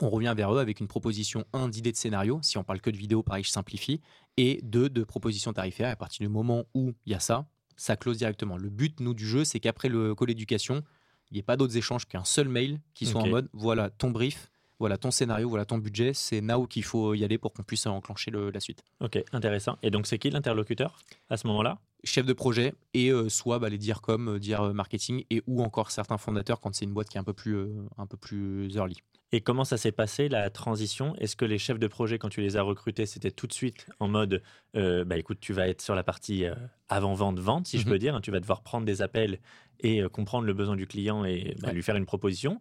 [0.00, 2.38] on revient vers eux avec une proposition, un, d'idée de scénario.
[2.42, 4.00] Si on parle que de vidéo, pareil, je simplifie.
[4.36, 5.88] Et deux, de proposition tarifaire.
[5.88, 7.46] Et à partir du moment où il y a ça,
[7.76, 8.56] ça close directement.
[8.56, 10.84] Le but, nous, du jeu, c'est qu'après le call éducation,
[11.30, 14.10] il n'y ait pas d'autres échanges qu'un seul mail qui soit en mode voilà ton
[14.10, 17.62] brief, voilà ton scénario, voilà ton budget, c'est now qu'il faut y aller pour qu'on
[17.62, 18.82] puisse enclencher le- la suite.
[19.00, 19.76] Ok, intéressant.
[19.82, 21.78] Et donc, c'est qui l'interlocuteur à ce moment-là?
[22.02, 25.42] Chef de projet et euh, soit bah, les dire comme, euh, dire euh, marketing et
[25.46, 28.06] ou encore certains fondateurs quand c'est une boîte qui est un peu plus, euh, un
[28.06, 28.96] peu plus early.
[29.32, 31.14] Et comment ça s'est passé la transition?
[31.16, 33.86] Est-ce que les chefs de projet, quand tu les as recrutés, c'était tout de suite
[34.00, 34.42] en mode
[34.76, 36.54] euh, bah écoute, tu vas être sur la partie euh,
[36.88, 37.92] avant-vente, vente, si je Mhm.
[37.92, 38.14] peux dire.
[38.16, 39.38] hein, tu vas devoir prendre des appels
[39.80, 41.74] et euh, comprendre le besoin du client et bah, Ouais.
[41.74, 42.58] lui faire une proposition?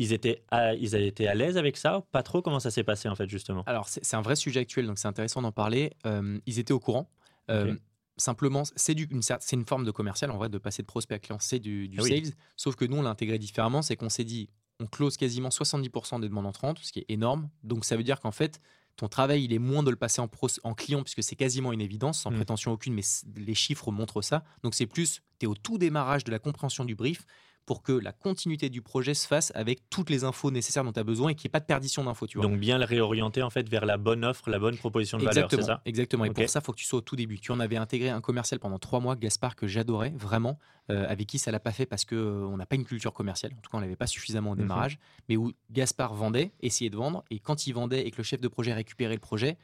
[0.00, 2.40] Ils étaient, à, ils avaient été à l'aise avec ça Pas trop?
[2.40, 3.62] Comment ça s'est passé en fait, justement?
[3.66, 5.92] Alors c'est un vrai sujet actuel, donc c'est intéressant d'en parler.
[6.06, 7.10] Euh, ils étaient au courant.
[7.50, 7.76] Euh.
[8.16, 11.58] Simplement, c'est une, forme de commercial, en vrai, de passer de prospect à client, c'est
[11.58, 12.24] du, du Ah oui.
[12.24, 12.34] sales.
[12.56, 16.20] Sauf que nous, on l'a intégré différemment, c'est qu'on s'est dit, on close quasiment 70%
[16.20, 17.48] des demandes entrantes, ce qui est énorme.
[17.62, 18.60] Donc ça veut dire qu'en fait,
[18.96, 20.28] ton travail, il est moins de le passer en,
[20.64, 22.36] en client, puisque c'est quasiment une évidence, sans Mm.
[22.36, 23.02] prétention aucune, mais
[23.36, 24.44] les chiffres montrent ça.
[24.62, 27.24] Donc c'est plus, tu es au tout démarrage de la compréhension du brief
[27.70, 30.98] pour que la continuité du projet se fasse avec toutes les infos nécessaires dont tu
[30.98, 32.26] as besoin et qu'il n'y ait pas de perdition d'infos.
[32.26, 32.44] Tu vois.
[32.48, 35.48] Donc bien le réorienter en fait vers la bonne offre, la bonne proposition de valeur,
[35.48, 35.82] c'est Exactement, ça?
[35.84, 36.24] exactement.
[36.24, 37.38] Et pour ça, il faut que tu sois au tout début.
[37.38, 40.58] Tu en avais intégré un commercial pendant trois mois, Gaspard, que j'adorais vraiment,
[40.90, 43.52] euh, avec qui ça l'a pas fait parce que euh, n'a pas une culture commerciale.
[43.56, 44.62] En tout cas, on l'avait pas suffisamment au Mhm.
[44.62, 44.98] démarrage.
[45.28, 48.40] Mais où Gaspard vendait, essayait de vendre, et quand il vendait et que le chef
[48.40, 49.56] de projet récupérait le projet,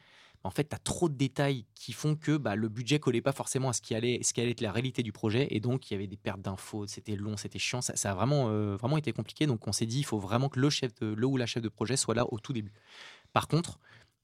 [0.47, 3.33] en fait, tu as trop de détails qui font que bah, le budget collait pas
[3.33, 5.91] forcément à ce qui allait, ce qui allait être la réalité du projet, et donc
[5.91, 8.97] il y avait des pertes d'infos, c'était long, c'était chiant, ça, a vraiment, euh, vraiment
[8.97, 9.47] été compliqué.
[9.47, 11.63] Donc on s'est dit, il faut vraiment que le chef, de, le ou la chef
[11.63, 12.73] de projet soit là au tout début.
[13.33, 13.79] Par contre,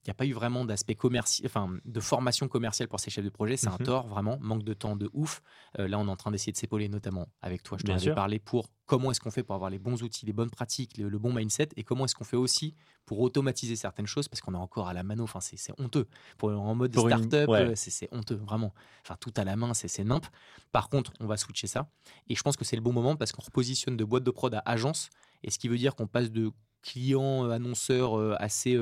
[0.05, 3.25] il n'y a pas eu vraiment d'aspect commercial, enfin de formation commerciale pour ces chefs
[3.25, 3.57] de projet.
[3.57, 3.87] C'est un Mhm.
[3.87, 5.43] tort, vraiment, manque de temps de ouf.
[5.79, 7.79] Euh, là, on est en train d'essayer de s'épauler, notamment avec toi.
[7.79, 10.33] Je t'en avais parlé pour comment est-ce qu'on fait pour avoir les bons outils, les
[10.33, 12.75] bonnes pratiques, le, le bon mindset, et comment est-ce qu'on fait aussi
[13.07, 15.23] pour automatiser certaines choses, parce qu'on est encore à la mano.
[15.25, 16.09] Enfin, c'est honteux.
[16.37, 17.71] Pour, en mode Pour une- start-up, ouais.
[17.71, 18.75] euh, c'est- honteux, vraiment.
[19.05, 20.27] Enfin, tout à la main, c'est nimp.
[20.73, 21.89] Par contre, on va switcher ça.
[22.29, 24.53] Et je pense que c'est le bon moment parce qu'on repositionne de boîte de prod
[24.53, 25.11] à agence,
[25.45, 26.51] et ce qui veut dire qu'on passe de
[26.83, 28.75] clients euh, annonceurs euh, assez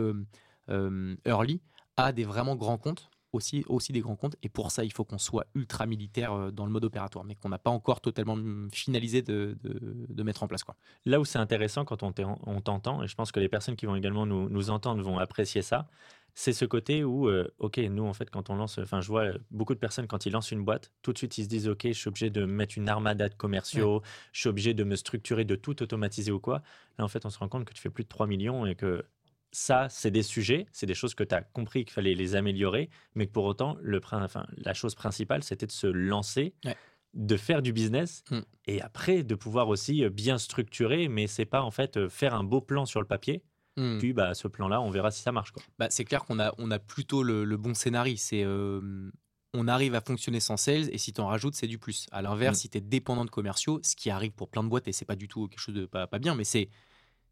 [0.69, 1.61] early
[1.97, 4.37] à des vraiment grands comptes, aussi, aussi des grands comptes.
[4.43, 7.35] Et pour ça, il faut qu'on soit ultra militaire euh, dans le mode opératoire, mais
[7.37, 10.65] qu'on n'a pas encore totalement mm, finalisé de, de- de mettre en place.
[10.65, 10.77] Quoi.
[11.05, 12.13] Là où c'est intéressant quand on
[12.61, 15.63] t'entend, et je pense que les personnes qui vont également nous, nous entendre vont apprécier
[15.63, 15.89] ça,
[16.35, 19.25] c'est ce côté où, euh, ok, nous en fait, quand on lance, enfin, je vois
[19.25, 21.69] euh, beaucoup de personnes quand ils lancent une boîte, tout de suite ils se disent,
[21.69, 24.01] ok, je suis obligé de mettre une armada de commerciaux,
[24.33, 26.63] je suis obligé de me structurer, de tout automatiser ou quoi.
[26.99, 28.75] Là, en fait, on se rend compte que tu fais plus de 3 millions et
[28.77, 29.05] que
[29.53, 32.89] ça, c'est des sujets, c'est des choses que tu as compris qu'il fallait les améliorer,
[33.15, 36.77] mais que pour autant, le, prin- enfin, la chose principale, c'était de se lancer, Ouais.
[37.15, 38.41] de faire du business Mm.
[38.67, 42.35] et après de pouvoir aussi euh, bien structurer, mais c'est pas en fait euh, faire
[42.35, 43.43] un beau plan sur le papier,
[43.77, 43.99] Mm.
[43.99, 45.51] puis bah, ce plan-là, on verra si ça marche.
[45.53, 45.63] Quoi.
[45.79, 48.15] Bah, c'est clair qu'on a, on a plutôt le, le bon scénario.
[48.19, 49.11] C'est euh,
[49.55, 52.07] on arrive à fonctionner sans sales et si tu en rajoutes, c'est du plus.
[52.13, 52.61] À l'inverse, Mm.
[52.61, 55.05] si tu es dépendant de commerciaux, ce qui arrive pour plein de boîtes et c'est
[55.05, 56.69] pas du tout quelque chose de pas, pas bien, mais c'est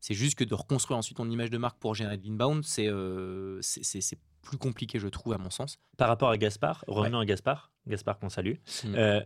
[0.01, 2.87] c'est juste que de reconstruire ensuite ton image de marque pour générer de l'inbound, c'est
[2.89, 3.61] euh,
[4.43, 5.79] plus compliqué, je trouve, à mon sens.
[5.97, 8.55] Par rapport à Gaspard, revenons à Gaspard, Gaspard qu'on salue.
[8.85, 8.95] Mm.
[8.95, 9.21] Euh,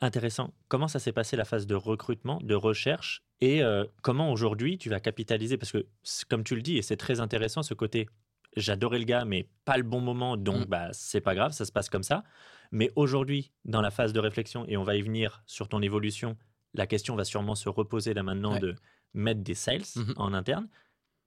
[0.00, 4.78] intéressant, comment ça s'est passé la phase de recrutement, de recherche et euh, comment aujourd'hui
[4.78, 5.56] tu vas capitaliser?
[5.58, 5.86] Parce que,
[6.28, 8.08] comme tu le dis, et c'est très intéressant ce côté,
[8.56, 10.70] j'adorais le gars, mais pas le bon moment, donc Mm.
[10.70, 12.24] bah, c'est pas grave, ça se passe comme ça.
[12.72, 16.36] Mais aujourd'hui, dans la phase de réflexion, et on va y venir sur ton évolution,
[16.74, 18.60] la question va sûrement se reposer là maintenant Ouais.
[18.60, 18.74] de
[19.14, 20.14] mettre des sales Mhm.
[20.16, 20.68] en interne.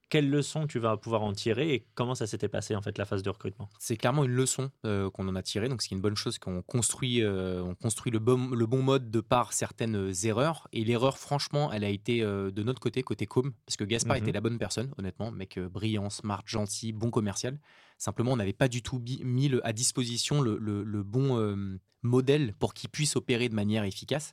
[0.09, 3.05] Quelles leçons tu vas pouvoir en tirer et comment ça s'était passé en fait la
[3.05, 3.67] phase de recrutement?
[3.79, 6.61] C'est clairement une leçon euh, qu'on en a tirée, donc c'est une bonne chose qu'on
[6.61, 10.67] construit, euh, on construit le bon, le bon mode de par certaines euh, erreurs.
[10.71, 14.17] Et l'erreur, franchement, elle a été euh, de notre côté, côté com, parce que Gaspard
[14.17, 14.23] Mhm.
[14.23, 17.57] était la bonne personne, honnêtement, mec brillant, smart, gentil, bon commercial.
[17.97, 21.79] Simplement, on n'avait pas du tout mis le- à disposition le, le- le bon euh,
[22.03, 24.29] modèle pour qu'il puisse opérer de manière efficace.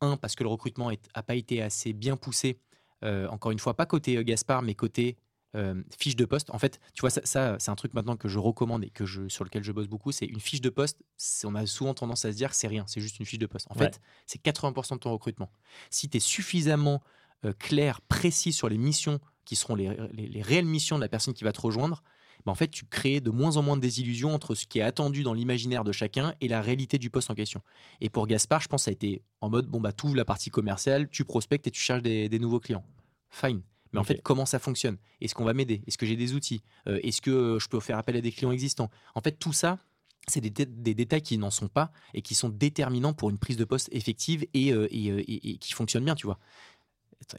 [0.00, 2.60] Un, parce que le recrutement n'a pas été assez bien poussé.
[3.04, 5.16] Euh, encore une fois, pas côté euh, Gaspard, mais côté
[5.56, 6.50] euh, fiche de poste.
[6.50, 9.06] En fait, tu vois, ça, ça, c'est un truc maintenant que je recommande et que
[9.06, 10.12] je, sur lequel je bosse beaucoup.
[10.12, 10.98] C'est une fiche de poste.
[11.44, 13.66] On a souvent tendance à se dire c'est rien, c'est juste une fiche de poste.
[13.70, 13.86] En Ouais.
[13.86, 15.50] fait, c'est 80% de ton recrutement.
[15.90, 17.02] Si tu es suffisamment
[17.44, 21.08] euh, clair, précis sur les missions qui seront les, les- les réelles missions de la
[21.08, 22.02] personne qui va te rejoindre,
[22.46, 24.82] ben en fait, tu crées de moins en moins de désillusions entre ce qui est
[24.82, 27.60] attendu dans l'imaginaire de chacun et la réalité du poste en question.
[28.00, 30.16] Et pour Gaspard, je pense que ça a été en mode bon, bah, tu ouvres
[30.16, 32.84] la partie commerciale, tu prospectes et tu cherches des, des nouveaux clients.
[33.30, 33.62] Fine.
[33.92, 34.98] Mais en fait, comment ça fonctionne?
[35.20, 35.82] Est-ce qu'on va m'aider?
[35.86, 36.62] Est-ce que j'ai des outils?
[36.88, 38.90] Euh, Est-ce que euh, je peux faire appel à des clients existants?
[39.14, 39.78] En fait, tout ça,
[40.26, 43.38] c'est des, dé- des détails qui n'en sont pas et qui sont déterminants pour une
[43.38, 46.38] prise de poste effective et, euh, et, et- et qui fonctionne bien, tu vois.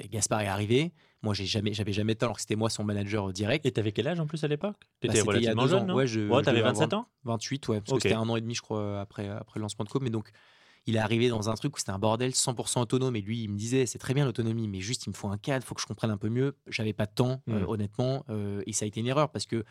[0.10, 0.92] Gaspard est arrivé.
[1.22, 3.66] Moi, j'ai jamais, j'avais jamais tort alors que c'était moi son manager direct.
[3.66, 4.76] Et t'avais quel âge en plus à l'époque?
[4.80, 5.86] Bah, T'étais c'était il y a relativement deux jeune, ans.
[5.88, 5.96] non?
[5.96, 7.08] Ouais, je- Ouais, t'avais devais 27 avoir ans?
[7.26, 9.84] 28, ouais, parce que c'était un an et demi, je crois, après, après le lancement
[9.86, 10.02] de Com.
[10.04, 10.32] Mais donc,
[10.86, 13.16] il est arrivé dans un truc où c'était un bordel 100% autonome.
[13.18, 15.38] Et lui, il me disait, c'est très bien l'autonomie, mais juste, il me faut un
[15.38, 16.56] cadre, il faut que je comprenne un peu mieux.
[16.68, 17.70] J'avais pas de temps, euh, Mm.
[17.70, 18.24] honnêtement.
[18.30, 19.66] euh, et ça a été une erreur parce que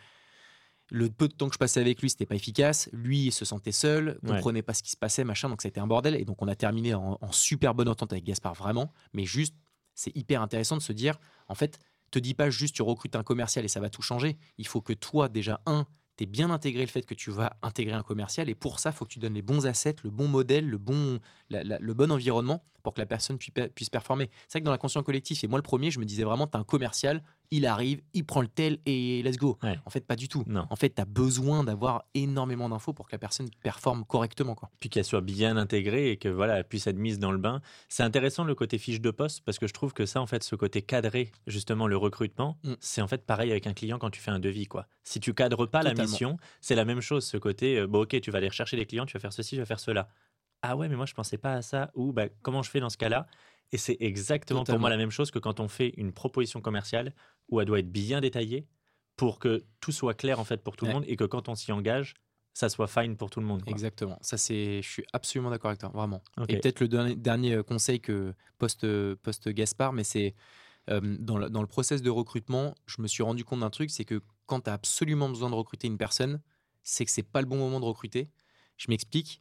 [0.91, 2.89] le peu de temps que je passais avec lui, c'était pas efficace.
[2.93, 4.29] Lui, il se sentait seul, Ouais.
[4.35, 5.47] comprenait pas ce qui se passait, machin.
[5.49, 6.15] Donc, ça a été un bordel.
[6.15, 8.91] Et donc, on a terminé en, en super bonne entente avec Gaspard, vraiment.
[9.13, 9.55] Mais juste,
[9.99, 11.77] c'est hyper intéressant de se dire, en fait,
[12.11, 14.37] te dis pas juste tu recrutes un commercial et ça va tout changer.
[14.57, 15.85] Il faut que toi, déjà, un,
[16.15, 18.49] tu bien intégré le fait que tu vas intégrer un commercial.
[18.49, 20.77] Et pour ça, il faut que tu donnes les bons assets, le bon modèle, le
[20.77, 24.29] bon, le bon environnement pour que la personne puisse performer.
[24.47, 26.47] C'est vrai que dans la conscience collectif, et moi le premier, je me disais vraiment,
[26.47, 29.57] tu as un commercial, il arrive, il prend le tel et let's go.
[29.85, 30.43] En fait, pas du tout.
[30.47, 30.67] Non.
[30.69, 34.55] En fait, tu as besoin d'avoir énormément d'infos pour que la personne performe correctement.
[34.55, 34.69] Quoi.
[34.79, 37.61] Puis qu'elle soit bien intégrée et que voilà, elle puisse être mise dans le bain.
[37.87, 40.43] C'est intéressant le côté fiche de poste parce que je trouve que ça, en fait,
[40.43, 42.73] ce côté cadré, justement, le recrutement, mm.
[42.79, 44.67] c'est en fait pareil avec un client quand tu fais un devis.
[44.67, 44.87] quoi.
[45.03, 47.25] Si tu cadres pas la mission, c'est la même chose.
[47.25, 49.55] Ce côté, euh, bon, ok, tu vas aller rechercher les clients, tu vas faire ceci,
[49.55, 50.09] tu vas faire cela.
[50.61, 51.91] Ah ouais, mais moi, je pensais pas à ça.
[51.95, 53.27] Ou bah, comment je fais dans ce cas-là?
[53.71, 57.13] Et c'est exactement pour moi la même chose que quand on fait une proposition commerciale
[57.49, 58.67] où elle doit être bien détaillée
[59.15, 61.55] pour que tout soit clair en fait pour tout le monde et que quand on
[61.55, 62.15] s'y engage,
[62.53, 63.61] ça soit fine pour tout le monde.
[63.67, 64.17] Exactement.
[64.21, 66.23] Ça c'est, je suis absolument d'accord avec toi, vraiment.
[66.47, 70.35] Et peut-être le dernier, euh, conseil que post post Gaspard, mais c'est
[70.89, 73.91] euh, dans, le, dans le process de recrutement, je me suis rendu compte d'un truc,
[73.91, 76.41] c'est que quand tu as absolument besoin de recruter une personne,
[76.81, 78.31] c'est que c'est pas le bon moment de recruter.
[78.77, 79.39] Je m'explique.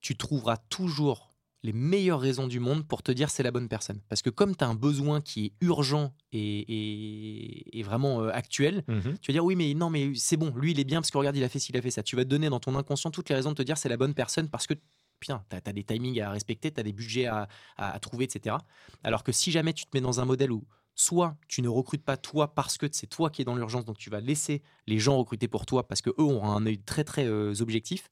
[0.00, 1.28] Tu trouveras toujours
[1.64, 4.00] les meilleures raisons du monde pour te dire c'est la bonne personne.
[4.08, 9.18] Parce que comme tu as un besoin qui est urgent et, vraiment euh, actuel, mmh
[9.20, 11.18] tu vas dire oui mais non mais c'est bon, lui il est bien parce que
[11.18, 12.02] regarde il a fait ci, il a fait ça.
[12.02, 13.96] Tu vas te donner dans ton inconscient toutes les raisons de te dire c'est la
[13.96, 14.74] bonne personne parce que
[15.18, 18.56] putain, tu as, des timings à respecter, tu as des budgets à, à, trouver, etc.
[19.02, 22.04] Alors que si jamais tu te mets dans un modèle où soit tu ne recrutes
[22.04, 24.98] pas toi parce que c'est toi qui es dans l'urgence, donc tu vas laisser les
[24.98, 28.08] gens recruter pour toi parce que eux ont un œil très très euh, objectif,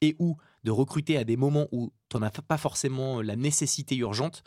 [0.00, 3.96] et ou de recruter à des moments où tu n'en as pas forcément la nécessité
[3.96, 4.42] urgente,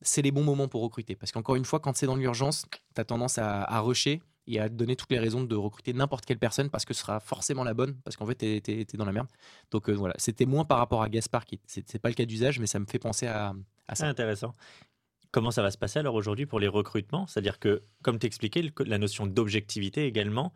[0.00, 1.16] c'est les bons moments pour recruter.
[1.16, 4.68] Parce qu'encore une fois, quand c'est dans l'urgence, tu as tendance à, rusher et à
[4.68, 7.74] donner toutes les raisons de recruter n'importe quelle personne parce que ce sera forcément la
[7.74, 9.28] bonne, parce qu'en fait, tu es, dans la merde.
[9.70, 12.60] Donc euh, voilà, c'était moins par rapport à Gaspard, qui c'est pas le cas d'usage,
[12.60, 13.54] mais ça me fait penser à,
[13.88, 14.06] à ça.
[14.06, 14.54] intéressant.
[15.32, 17.26] Comment ça va se passer alors aujourd'hui pour les recrutements?
[17.26, 20.52] C'est-à-dire que, comme tu expliquais, la notion d'objectivité également,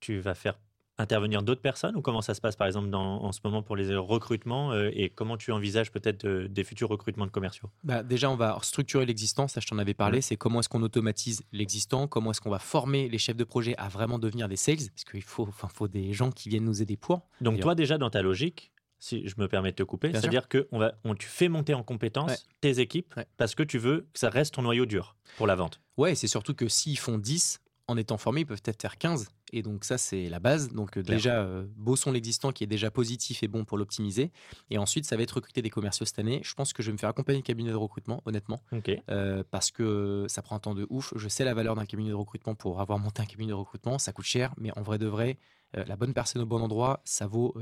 [0.00, 0.58] tu vas faire
[1.02, 3.76] intervenir d'autres personnes ou comment ça se passe par exemple dans, en ce moment pour
[3.76, 7.68] les recrutements euh, et comment tu envisages peut-être euh, des futurs recrutements de commerciaux?
[7.84, 10.82] Bah, Déjà, on va structurer l'existant, ça je t'en avais parlé, c'est comment est-ce qu'on
[10.82, 14.56] automatise l'existant, comment est-ce qu'on va former les chefs de projet à vraiment devenir des
[14.56, 17.28] sales, parce qu'il faut, faut des gens qui viennent nous aider pour.
[17.40, 20.68] Donc toi déjà dans ta logique, si je me permets de te couper, c'est-à-dire que
[20.70, 24.18] on va, on, tu fais monter en compétence tes équipes parce que tu veux que
[24.20, 25.80] ça reste ton noyau dur pour la vente.
[25.96, 29.28] Ouais, c'est surtout que s'ils font 10, en étant formés, ils peuvent peut-être faire 15.
[29.52, 30.72] Et donc ça, c'est la base.
[30.72, 34.32] Donc euh, déjà, euh, bossons l'existant qui est déjà positif et bon pour l'optimiser.
[34.70, 36.40] Et ensuite, ça va être recruter des commerciaux cette année.
[36.42, 38.62] Je pense que je vais me faire accompagner de cabinet de recrutement, honnêtement.
[39.10, 41.12] Euh, parce que ça prend un temps de ouf.
[41.16, 43.98] Je sais la valeur d'un cabinet de recrutement pour avoir monté un cabinet de recrutement.
[43.98, 45.38] Ça coûte cher, mais en vrai de vrai,
[45.74, 47.54] la bonne personne au bon endroit, ça vaut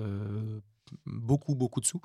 [1.07, 2.01] beaucoup, beaucoup de sous.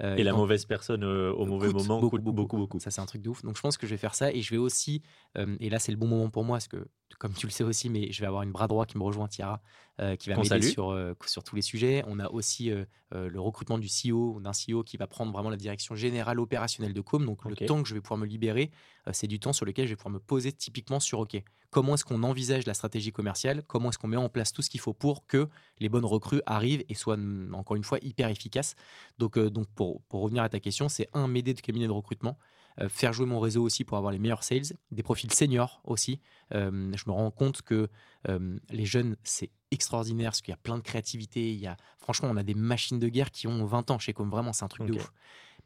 [0.00, 2.80] et, la mauvaise personne au mauvais moment beaucoup, coûte beaucoup, beaucoup.
[2.80, 3.42] Ça, c'est un truc de ouf.
[3.42, 5.02] Donc, je pense que je vais faire ça et je vais aussi,
[5.36, 7.88] et là, c'est le bon moment pour moi, parce que comme tu le sais aussi,
[7.88, 9.60] mais je vais avoir une bras droit qui me rejoint, Tiara,
[10.00, 12.04] euh, qui va m'aider sur, euh, sur tous les sujets.
[12.06, 15.56] On a aussi euh, le recrutement du CEO, d'un CEO qui va prendre vraiment la
[15.56, 17.24] direction générale opérationnelle de Com.
[17.24, 18.70] Donc le temps que je vais pouvoir me libérer,
[19.12, 21.42] c'est du temps sur lequel je vais pouvoir me poser typiquement sur OK.
[21.70, 23.62] Comment est-ce qu'on envisage la stratégie commerciale?
[23.66, 25.48] Comment est-ce qu'on met en place tout ce qu'il faut pour que
[25.80, 27.18] les bonnes recrues arrivent et soient
[27.52, 28.74] encore une fois hyper efficaces?
[29.18, 32.38] Donc, donc pour, pour revenir à ta question, c'est un m'aider de cabinet de recrutement.
[32.80, 36.20] Euh, faire jouer mon réseau aussi pour avoir les meilleurs sales, des profils seniors aussi.
[36.54, 37.88] Euh, je me rends compte que
[38.28, 41.52] euh, les jeunes, c'est extraordinaire parce qu'il y a plein de créativité.
[41.52, 44.12] Il y a, franchement, on a des machines de guerre qui ont 20 ans chez
[44.12, 45.12] comme vraiment, c'est un truc de ouf.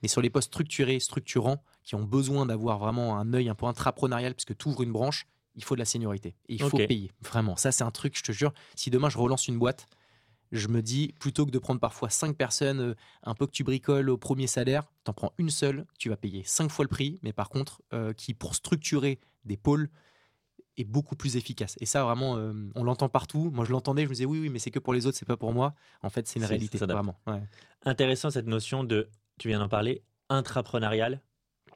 [0.02, 3.66] Mais sur les postes structurés, structurants, qui ont besoin d'avoir vraiment un œil un peu
[3.66, 6.34] intrapreneurial, puisque tu ouvres une branche, il faut de la seniorité.
[6.48, 7.56] Et il faut payer, vraiment.
[7.56, 9.86] Ça, c'est un truc, je te jure, si demain je relance une boîte,
[10.52, 13.64] je me dis, plutôt que de prendre parfois cinq personnes, euh, un peu que tu
[13.64, 16.88] bricoles au premier salaire, tu en prends une seule, tu vas payer cinq fois le
[16.88, 19.88] prix, mais par contre, euh, qui pour structurer des pôles
[20.76, 21.76] est beaucoup plus efficace.
[21.80, 23.50] Et ça, vraiment, euh, on l'entend partout.
[23.52, 25.26] Moi, je l'entendais, je me disais, oui, oui, mais c'est que pour les autres, c'est
[25.26, 25.74] pas pour moi.
[26.02, 27.18] En fait, c'est une réalité, vraiment.
[27.84, 31.20] Intéressant cette notion de, tu viens d'en parler, intrapreneurial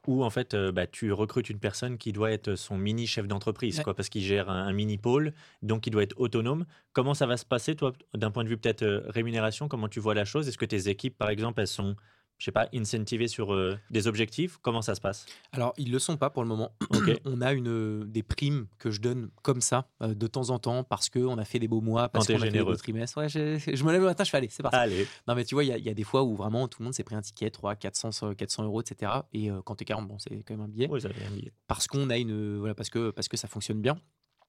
[0.07, 3.27] où en fait euh, bah, tu recrutes une personne qui doit être son mini chef
[3.27, 6.65] d'entreprise, quoi, parce qu'il gère un, mini pôle, donc il doit être autonome.
[6.93, 9.67] Comment ça va se passer, toi, d'un point de vue peut-être euh, rémunération?
[9.67, 10.47] Comment tu vois la chose?
[10.47, 11.95] Est-ce que tes équipes, par exemple, elles sont
[12.37, 14.57] je sais pas, incentiver sur euh, des objectifs?
[14.61, 15.25] Comment ça se passe?
[15.51, 16.71] Alors, ils le sont pas pour le moment.
[17.25, 20.83] on a une, des primes que je donne comme ça, euh, de temps en temps,
[20.83, 23.17] parce qu'on a fait des beaux mois, parce qu'on a fait des beaux trimestres.
[23.17, 24.77] Ouais, je me lève le matin, je fais aller, c'est parti.
[24.77, 25.07] Allez.
[25.27, 27.03] Non, mais tu vois, il y, a des fois où vraiment tout le monde s'est
[27.03, 29.11] pris un ticket, 3, 400, 400 euros, etc.
[29.33, 30.87] Et euh, quand tu es 40, bon, c'est quand même un billet.
[30.89, 31.51] Oui, ça fait un billet.
[31.67, 32.57] Parce qu'on a une.
[32.57, 33.97] Voilà, parce que, parce que ça fonctionne bien.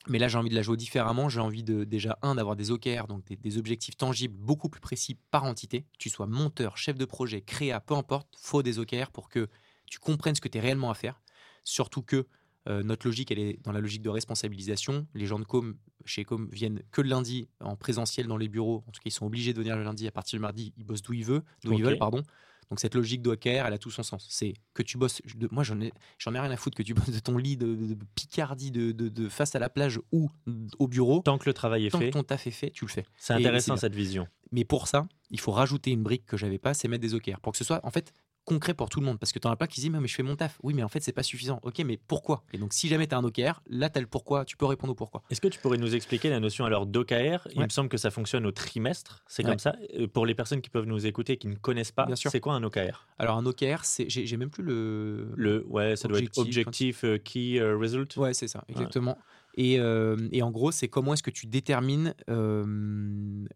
[0.07, 1.29] Mais là, j'ai envie de la jouer différemment.
[1.29, 5.19] J'ai envie de déjà, un, d'avoir des OKR, donc des, objectifs tangibles beaucoup plus précis
[5.31, 5.87] par entité.
[5.99, 9.49] Tu sois monteur, chef de projet, créa, peu importe, faut des OKR pour que
[9.87, 11.21] tu comprennes ce que tu es réellement à faire.
[11.65, 12.27] Surtout que
[12.69, 15.07] euh, notre logique, elle est dans la logique de responsabilisation.
[15.15, 18.85] Les gens de Com, chez Com, viennent que le lundi en présentiel dans les bureaux.
[18.87, 20.07] En tout cas, ils sont obligés de venir le lundi.
[20.07, 22.23] À partir du mardi, ils bossent d'où ils veulent, d'où ils veulent, pardon.
[22.70, 24.26] Donc cette logique d'OKR, elle a tout son sens.
[24.28, 25.22] C'est que tu bosses.
[25.35, 27.57] de- moi, j'en ai, j'en ai rien à foutre que tu bosses de ton lit
[27.57, 30.31] de, de- de Picardie, de, face à la plage ou
[30.78, 31.20] au bureau.
[31.24, 33.04] Tant que le travail est Tant fait, que ton taf est fait, tu le fais.
[33.16, 34.28] c'est intéressant cette vision.
[34.52, 37.40] Mais pour ça, il faut rajouter une brique que j'avais pas, c'est mettre des OKR.
[37.40, 38.12] Pour que ce soit, en fait,
[38.49, 39.19] concret pour tout le monde.
[39.19, 40.59] Parce que tu en as plein qui se disent, mais je fais mon taf.
[40.63, 41.61] Oui, mais en fait, c'est pas suffisant.
[41.63, 42.45] Ok, mais pourquoi?
[42.53, 44.45] Et donc, si jamais tu as un OKR, là, tu as le pourquoi.
[44.45, 45.23] Tu peux répondre au pourquoi.
[45.31, 48.11] Est-ce que tu pourrais nous expliquer la notion alors d'OKR Il me semble que ça
[48.11, 49.51] fonctionne au trimestre, c'est Ouais.
[49.51, 49.77] comme ça.
[49.99, 52.31] Euh, Pour les personnes qui peuvent nous écouter et qui ne connaissent pas, Bien sûr.
[52.31, 53.07] c'est quoi un OKR?
[53.19, 55.33] Alors, un OKR, c'est, j'ai, même plus le.
[55.37, 58.17] Le, ouais, ça doit être Objectif, euh, key euh, result.
[58.17, 59.19] Ouais, c'est ça, exactement.
[59.57, 63.49] Et, euh, et en gros, c'est comment est-ce que tu détermines une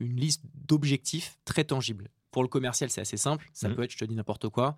[0.00, 2.08] liste d'objectifs très tangibles.
[2.30, 3.48] Pour le commercial, c'est assez simple.
[3.52, 3.74] Ça Mhm.
[3.76, 4.76] peut être, je te dis n'importe quoi.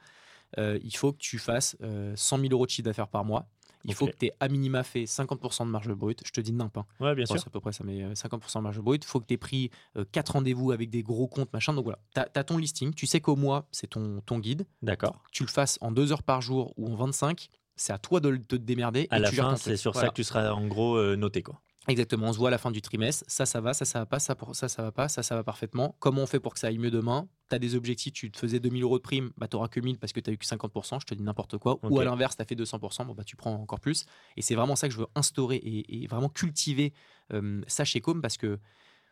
[0.59, 3.47] Euh, il faut que tu fasses euh, 100 000 euros de chiffre d'affaires par mois.
[3.85, 6.21] Il faut que tu aies à minima fait 50% de marge brute.
[6.27, 7.39] Je te dis n'importe Ouais, bien sûr.
[7.39, 9.05] c'est à peu près ça, mais euh, 50% de marge brute.
[9.05, 9.71] Il faut que tu aies pris
[10.13, 11.73] 4 rendez-vous avec des gros comptes, machin.
[11.73, 12.93] Donc voilà, tu as, ton listing.
[12.93, 14.67] Tu sais qu'au mois, c'est ton, ton guide.
[14.83, 15.23] D'accord.
[15.33, 17.49] Tu le fasses en 2 heures par jour ou en 25.
[17.77, 19.07] C'est à toi de, te démerder.
[19.11, 20.09] À et la tu fin, c'est sur Voilà.
[20.09, 21.43] ça que tu seras en gros euh, noté.
[21.43, 21.59] Quoi.
[21.89, 23.25] Exactement, on se voit à la fin du trimestre.
[23.27, 25.43] Ça, ça va, ça, ça va pas, ça, ça, ça va pas, ça, ça va
[25.43, 25.97] parfaitement.
[25.99, 27.27] Comment on fait pour que ça aille mieux demain?
[27.49, 29.81] Tu as des objectifs, tu te faisais 2000 euros de prime, bah, tu n'auras que
[29.81, 31.79] 1000 parce que tu as eu que 50%, je te dis n'importe quoi.
[31.83, 34.05] Ou à l'inverse, tu as fait 200%, bon, bah, tu prends encore plus.
[34.37, 36.93] Et c'est vraiment ça que je veux instaurer et, et vraiment cultiver
[37.33, 38.59] euh, ça chez Com parce que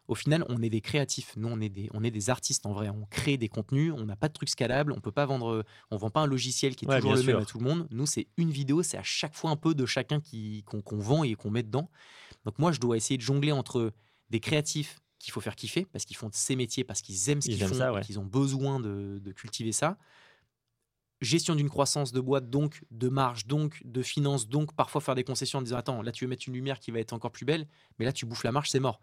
[0.07, 1.35] au final, on est des créatifs.
[1.37, 2.88] Nous, on est des, on est des artistes en vrai.
[2.88, 5.96] On crée des contenus, on n'a pas de trucs scalables, on peut pas vendre, on
[5.98, 7.38] vend pas un logiciel qui est Ouais, toujours le même sûr.
[7.40, 7.87] à tout le monde.
[7.90, 10.96] Nous, c'est une vidéo, c'est à chaque fois un peu de chacun qui- qu'on qu'on
[10.98, 11.90] vend et qu'on met dedans.
[12.49, 13.93] Donc moi, je dois essayer de jongler entre
[14.31, 17.51] des créatifs qu'il faut faire kiffer parce qu'ils font ces métiers, parce qu'ils aiment ce
[17.51, 18.01] Ils qu'ils font, ouais.
[18.01, 19.99] qu'ils ont besoin de, de cultiver ça.
[21.21, 25.25] Gestion d'une croissance de boîte, donc de marge, donc de finances, donc parfois faire des
[25.25, 27.45] concessions en disant attends, là tu veux mettre une lumière qui va être encore plus
[27.45, 28.99] belle, mais là tu bouffes la marge, c'est mort.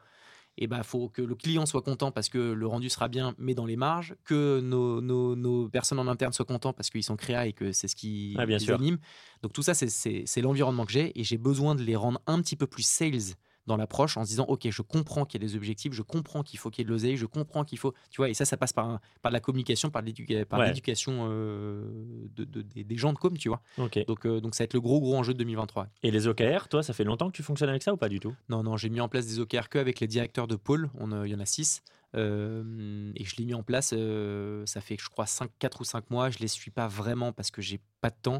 [0.57, 3.53] Et bah faut que le client soit content parce que le rendu sera bien, mais
[3.55, 7.17] dans les marges, que nos, nos- nos personnes en interne soient contents parce qu'ils sont
[7.17, 8.75] créa et que c'est ce qui Ah, bien les sûr.
[8.75, 8.97] anime.
[9.41, 12.55] Donc tout ça, c'est l'environnement que j'ai et j'ai besoin de les rendre un petit
[12.55, 13.35] peu plus sales
[13.67, 16.43] dans l'approche en se disant ok je comprends qu'il y a des objectifs je comprends
[16.43, 18.45] qu'il faut qu'il y ait de l'oseille je comprends qu'il faut tu vois et ça
[18.45, 20.03] ça passe par, un- par de la communication par
[20.49, 20.67] par Ouais.
[20.67, 23.61] l'éducation euh, de, de- des, des gens de com tu vois.
[23.77, 23.99] Ok.
[24.07, 26.67] donc, euh, donc ça va être le gros gros enjeu de 2023 Et les OKR,
[26.69, 28.35] toi, ça fait longtemps que tu fonctionnes avec ça ou pas du tout?
[28.49, 30.89] Non non j'ai mis en place des OKR que avec les directeurs de pôle.
[30.99, 31.81] A- il y en a six.
[32.29, 35.83] Euh, et je l'ai mis en place euh, ça fait je crois 5, 4 ou
[35.83, 36.29] 5 mois.
[36.29, 38.35] Je les suis pas vraiment parce que j'ai pas de temps.
[38.35, 38.39] Euh,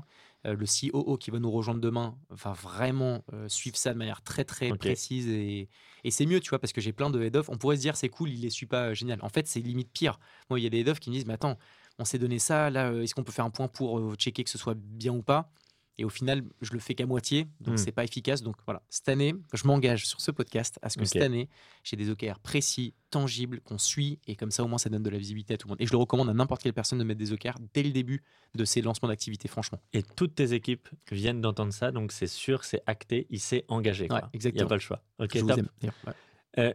[0.53, 4.43] le COO qui va nous rejoindre demain va vraiment euh, suivre ça de manière très
[4.43, 5.69] très précise et,
[6.03, 7.81] et c'est mieux tu vois parce que j'ai plein de head off on pourrait se
[7.81, 9.19] dire c'est cool il les suit pas euh, génial.
[9.21, 10.19] En fait c'est limite pire.
[10.49, 11.57] Moi il y a des head off qui me disent mais attends
[11.97, 14.43] on s'est donné ça là euh, est-ce qu'on peut faire un point pour euh, checker
[14.43, 15.51] que ce soit bien ou pas?
[15.97, 17.77] Et au final, je le fais qu'à moitié, donc Hmm.
[17.77, 18.41] c'est pas efficace.
[18.43, 21.49] Donc voilà, cette année, je m'engage sur ce podcast à ce que cette année,
[21.83, 25.09] j'ai des OKR précis, tangibles, qu'on suit, et comme ça au moins ça donne de
[25.09, 25.81] la visibilité à tout le monde.
[25.81, 28.23] Et je le recommande à n'importe quelle personne de mettre des OKR dès le début
[28.55, 29.79] de ses lancements d'activité, franchement.
[29.93, 34.07] Et toutes tes équipes viennent d'entendre ça, donc c'est sûr, c'est acté, il s'est engagé.
[34.07, 34.17] quoi.
[34.17, 35.01] Ouais, Il n'y a pas le choix.
[35.19, 35.59] Ok, je vous top.
[35.59, 35.69] aime.
[35.81, 35.95] d'ailleurs.
[36.07, 36.13] Ouais.
[36.59, 36.73] Euh,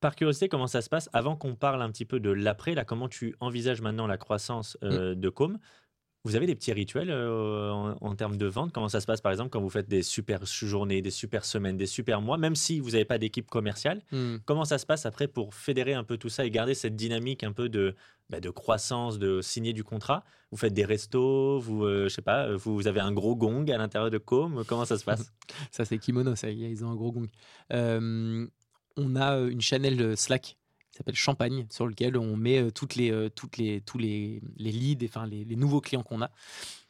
[0.00, 1.10] par curiosité, comment ça se passe?
[1.12, 4.76] Avant qu'on parle un petit peu de l'après, là, comment tu envisages maintenant la croissance
[4.82, 4.86] Mm.
[4.86, 5.58] euh, de Com
[6.24, 8.72] Vous avez des petits rituels euh, en, en termes de vente?
[8.72, 11.78] Comment ça se passe, par exemple, quand vous faites des super journées, des super semaines,
[11.78, 14.02] des super mois, même si vous n'avez pas d'équipe commerciale?
[14.12, 14.36] Hmm.
[14.44, 17.42] Comment ça se passe après pour fédérer un peu tout ça et garder cette dynamique
[17.42, 17.94] un peu de,
[18.28, 20.22] bah, de croissance, de signer du contrat?
[20.50, 23.64] Vous faites des restos, vous, euh, je sais pas, euh, vous avez un gros gong
[23.70, 25.32] à l'intérieur de Com Comment ça se passe?
[25.70, 27.28] Ça, c'est Kimono, ça, ils ont un gros gong.
[27.72, 28.46] Euh,
[28.96, 30.58] on a une channel Slack
[31.00, 34.72] s'appelle Champagne, sur lequel on met euh, toutes les, euh, toutes les, tous les, les
[34.72, 36.30] leads, enfin les, nouveaux clients qu'on a.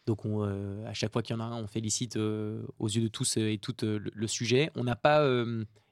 [0.06, 3.02] Donc, on, euh, à chaque fois qu'il y en a un, on félicite aux yeux
[3.02, 4.70] de tous et toutes le, sujet.
[4.74, 5.24] On n'a pas,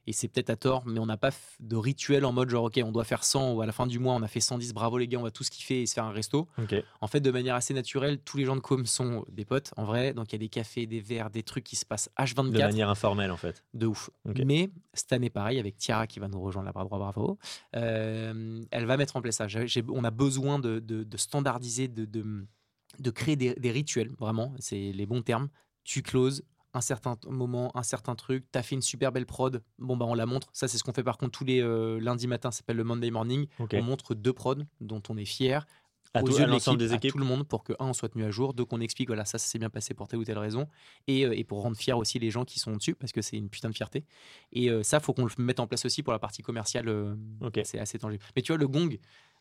[0.09, 2.79] et c'est peut-être à tort, mais on n'a pas de rituel en mode genre, OK,
[2.83, 4.97] on doit faire 100 ou à la fin du mois, on a fait 110, bravo
[4.97, 6.47] les gars, on va tous kiffer et se faire un resto.
[6.57, 6.75] Ok.
[7.01, 9.85] En fait, de manière assez naturelle, tous les gens de com sont des potes, en
[9.85, 10.13] vrai.
[10.13, 12.57] Donc, il y a des cafés, des verres, des trucs qui se passent H24 De
[12.59, 13.63] manière informelle, en fait.
[13.75, 14.09] de ouf.
[14.27, 14.41] Ok.
[14.45, 17.37] Mais cette année, pareil, avec Tiara qui va nous rejoindre là bras droit, bravo,
[17.75, 19.47] euh, elle va mettre en place ça.
[19.47, 22.45] J'ai- on a besoin de, de- de standardiser, de, de,
[22.99, 25.49] de créer des, des rituels, vraiment, c'est les bons termes.
[25.83, 29.63] Tu closes un certain moment, un certain truc, tu as fait une super belle prod,
[29.79, 30.49] bon bah on la montre.
[30.53, 32.83] Ça, c'est ce qu'on fait par contre tous les euh, lundis matins, ça s'appelle le
[32.83, 33.47] Monday Morning.
[33.73, 35.65] On montre deux prods dont on est fier
[36.13, 37.11] À, aux tout- yeux à de l'ensemble l'équipe, des à équipes.
[37.11, 39.25] tout le monde pour que un on soit tenu à jour, deux qu'on explique voilà
[39.25, 40.67] ça, ça s'est bien passé pour telle ou telle raison.
[41.07, 43.37] Et, euh, et pour rendre fiers aussi les gens qui sont dessus parce que c'est
[43.37, 44.05] une putain de fierté.
[44.51, 47.15] Et euh, ça faut qu'on le mette en place aussi pour la partie commerciale euh,
[47.41, 47.59] Ok.
[47.63, 48.23] c'est assez tangible.
[48.35, 48.89] Mais tu vois le gong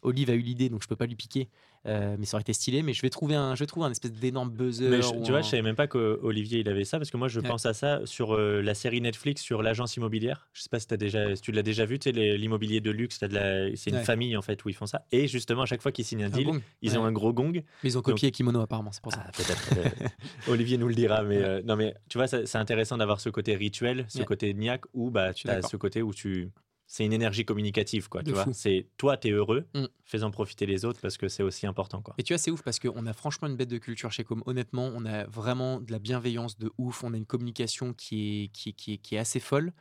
[0.03, 1.49] Olive a eu l'idée, donc je peux pas lui piquer.
[1.87, 2.83] Euh, mais ça aurait été stylé.
[2.83, 4.89] Mais je vais trouver un, je vais trouver un espèce d'énorme buzzer.
[4.89, 7.17] Mais je- tu vois, un- je savais même pas qu'Olivier il avait ça parce que
[7.17, 7.49] moi je Ouais.
[7.49, 10.49] pense à ça sur euh, la série Netflix sur l'agence immobilière.
[10.53, 13.19] Je sais pas si, déjà, si tu l'as déjà vu, tu sais, l'immobilier de luxe,
[13.21, 14.05] c'est une Ouais.
[14.05, 15.05] famille en fait où ils font ça.
[15.13, 16.61] Et justement, à chaque fois qu'ils signent un un deal, gong.
[16.83, 16.99] ils Ouais.
[16.99, 17.53] ont un gros gong.
[17.53, 19.25] Mais ils ont copié Kimono apparemment, c'est pour ça.
[19.27, 19.69] Ah, peut-être.
[19.79, 20.09] euh,
[20.49, 23.55] Olivier nous le dira, mais euh, non, mais tu vois, c'est intéressant d'avoir ce côté
[23.57, 26.51] rituel, ce côté niaque où bah, tu as ce côté où tu.
[26.91, 28.23] C'est une énergie communicative, quoi.
[28.23, 29.85] De Tu vois, c'est toi, t'es heureux, Mm.
[30.07, 32.15] fais-en profiter les autres parce que c'est aussi important, quoi.
[32.17, 34.43] Et tu vois, c'est ouf parce qu'on a franchement une bête de culture chez Com.
[34.47, 37.05] Honnêtement, on a vraiment de la bienveillance de ouf.
[37.05, 39.75] On a une communication qui est, qui est, qui est, qui est assez folle.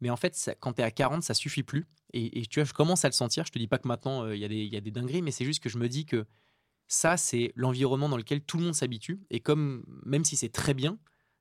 [0.00, 1.84] Mais en fait, ça- quand tu es à 40, ça suffit plus.
[2.12, 3.44] Et, et tu vois, je commence à le sentir.
[3.44, 4.92] Je te dis pas que maintenant, euh, il y, a des- il y a des
[4.92, 6.26] dingueries, mais c'est juste que je me dis que
[6.86, 9.20] ça, c'est l'environnement dans lequel tout le monde s'habitue.
[9.30, 10.98] Et comme, même si c'est très bien,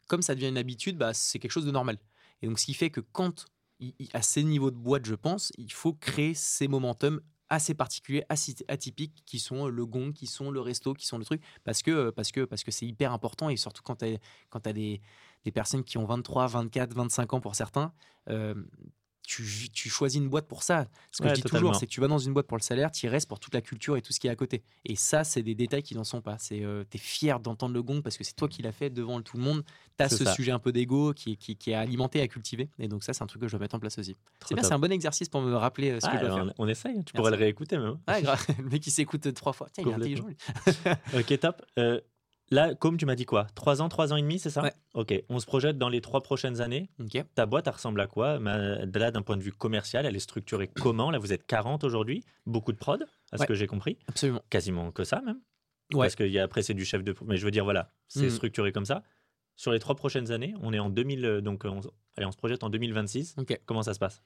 [0.07, 1.99] comme ça devient une habitude, bah, c'est quelque chose de normal.
[2.41, 3.45] Et donc, ce qui fait que quand,
[4.13, 8.55] à ces niveaux de boîte, je pense, il faut créer ces momentum assez particuliers, assez
[8.69, 12.09] atypiques, qui sont le gong, qui sont le resto, qui sont le truc, parce que
[12.09, 14.17] parce que parce que c'est hyper important et surtout quand tu as,
[14.49, 15.01] quand des,
[15.43, 17.93] des personnes qui ont 23, 24, 25 ans pour certains,
[18.29, 18.55] euh,
[19.23, 20.87] tu, tu choisis une boîte pour ça.
[21.11, 21.67] Ce que Ouais, je dis totalement.
[21.69, 23.39] toujours, c'est que tu vas dans une boîte pour le salaire, tu y restes pour
[23.39, 24.63] toute la culture et tout ce qui est à côté.
[24.85, 26.37] Et ça, c'est des détails qui n'en sont pas.
[26.39, 28.89] C'est euh, tu es fier d'entendre le gong parce que c'est toi qui l'as fait
[28.89, 29.63] devant tout le monde.
[29.97, 30.33] Tu as ce ça.
[30.33, 32.69] sujet un peu d'ego qui, est- qui, qui est alimenté, à cultiver.
[32.79, 34.15] Et donc ça, c'est un truc que je dois mettre en place aussi.
[34.47, 36.33] C'est bien, c'est un bon exercice pour me rappeler euh, ce Ah, que je dois
[36.33, 36.53] alors, faire.
[36.57, 37.97] on, on essaye, tu pourrais le réécouter même.
[38.07, 38.21] hein.
[38.21, 38.45] Grave.
[38.57, 39.67] le mec qui s'écoute euh, trois fois.
[39.71, 40.25] Tiens, il est intelligent.
[41.13, 41.61] Ok, top.
[41.79, 41.99] Euh,
[42.51, 43.47] là, comme tu m'as dit quoi?
[43.55, 44.61] Trois ans, trois ans et demi, c'est ça?
[44.61, 44.73] Ouais.
[44.93, 46.89] Ok, on se projette dans les trois prochaines années.
[46.99, 47.23] Ok.
[47.35, 48.37] Ta boîte, elle ressemble à quoi?
[48.39, 51.09] Là, d'un point de vue commercial, elle est structurée comment?
[51.11, 53.47] Là, vous êtes 40 aujourd'hui, beaucoup de prod, à ce Ouais.
[53.47, 53.97] que j'ai compris.
[54.07, 54.41] Absolument.
[54.49, 55.39] Quasiment que ça, même.
[55.93, 56.05] Ouais.
[56.05, 57.13] Parce que après, c'est du chef de.
[57.25, 58.29] Mais je veux dire, voilà, c'est Mhm.
[58.29, 59.03] structuré comme ça.
[59.57, 61.25] Sur les trois prochaines années, on est en 2000.
[61.25, 61.81] euh, Donc, on,
[62.17, 63.35] allez, on se projette en 2026.
[63.37, 63.59] Ok.
[63.65, 64.21] Comment ça se passe?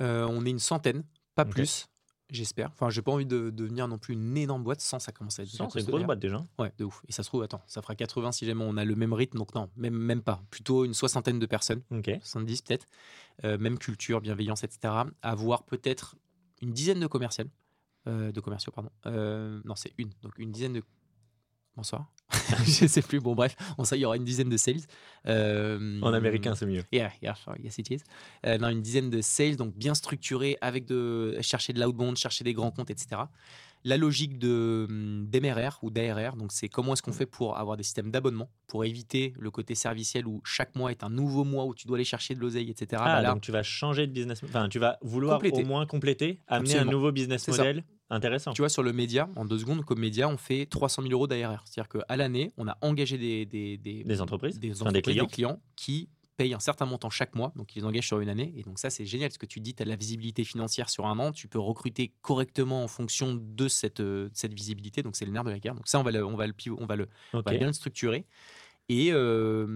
[0.00, 1.04] Euh, on est une centaine,
[1.34, 1.88] pas plus,
[2.30, 2.70] j'espère.
[2.70, 5.42] Enfin, j'ai pas envie de devenir non plus une énorme boîte sans ça commence à
[5.42, 5.48] être.
[5.48, 6.42] Sans, déjà C'est une grosse boîte déjà.
[6.58, 7.02] Ouais, de ouf.
[7.08, 9.38] Et ça se trouve, attends, ça fera 80 si jamais on a le même rythme.
[9.38, 10.42] Donc non, même, même pas.
[10.50, 12.10] Plutôt une soixantaine de personnes, Ok.
[12.22, 12.86] 70 peut-être.
[13.44, 14.94] Euh, même culture, bienveillance, etc.
[15.22, 16.16] Avoir peut-être
[16.60, 17.48] une dizaine de commerciales.
[18.06, 18.90] Euh, de commerciaux, pardon.
[19.06, 20.10] Euh, non, c'est une.
[20.22, 20.82] Donc une dizaine de.
[21.78, 22.06] Bonsoir.
[22.66, 23.20] Je sais plus.
[23.20, 24.80] Bon, bref, on sait, il y aura une dizaine de sales.
[25.26, 26.82] Euh, En américain, c'est mieux.
[26.92, 28.00] Yeah, yeah, yes it is.
[28.44, 32.42] Euh, non, une dizaine de sales, donc bien structurés, avec de chercher de l'outbound, chercher
[32.42, 33.22] des grands comptes, etc.
[33.84, 37.76] La logique de hum, d'MRR ou d'ARR, donc c'est comment est-ce qu'on fait pour avoir
[37.76, 41.64] des systèmes d'abonnement, pour éviter le côté serviciel où chaque mois est un nouveau mois
[41.64, 43.00] où tu dois aller chercher de l'oseille, etc.
[43.04, 44.42] Ah, Bah là, donc tu vas changer de business.
[44.42, 45.62] Enfin, tu vas vouloir Compléter.
[45.62, 46.90] au moins compléter, amener Absolument.
[46.90, 47.64] un nouveau business ça.
[48.10, 48.52] Intéressant.
[48.52, 51.26] tu vois, sur le média, en deux secondes, comme média, on fait 300 000 euros
[51.26, 51.62] d'ARR.
[51.66, 55.22] C'est-à-dire qu'à l'année, on a engagé des, des, des, Des entreprises des, Enfin, des entreprises,
[55.30, 55.60] clients.
[55.76, 58.54] qui payent un certain montant chaque mois, donc ils les engagent sur une année.
[58.56, 60.88] Et donc ça, c'est génial, parce que tu dis, tu as de la visibilité financière
[60.88, 65.16] sur un an, tu peux recruter correctement en fonction de cette, euh, cette visibilité, donc
[65.16, 65.74] c'est le nerf de la guerre.
[65.74, 67.72] Donc ça, on va le, on va le, on va le, on va bien le
[67.72, 68.24] structurer.
[68.90, 69.66] Et, euh,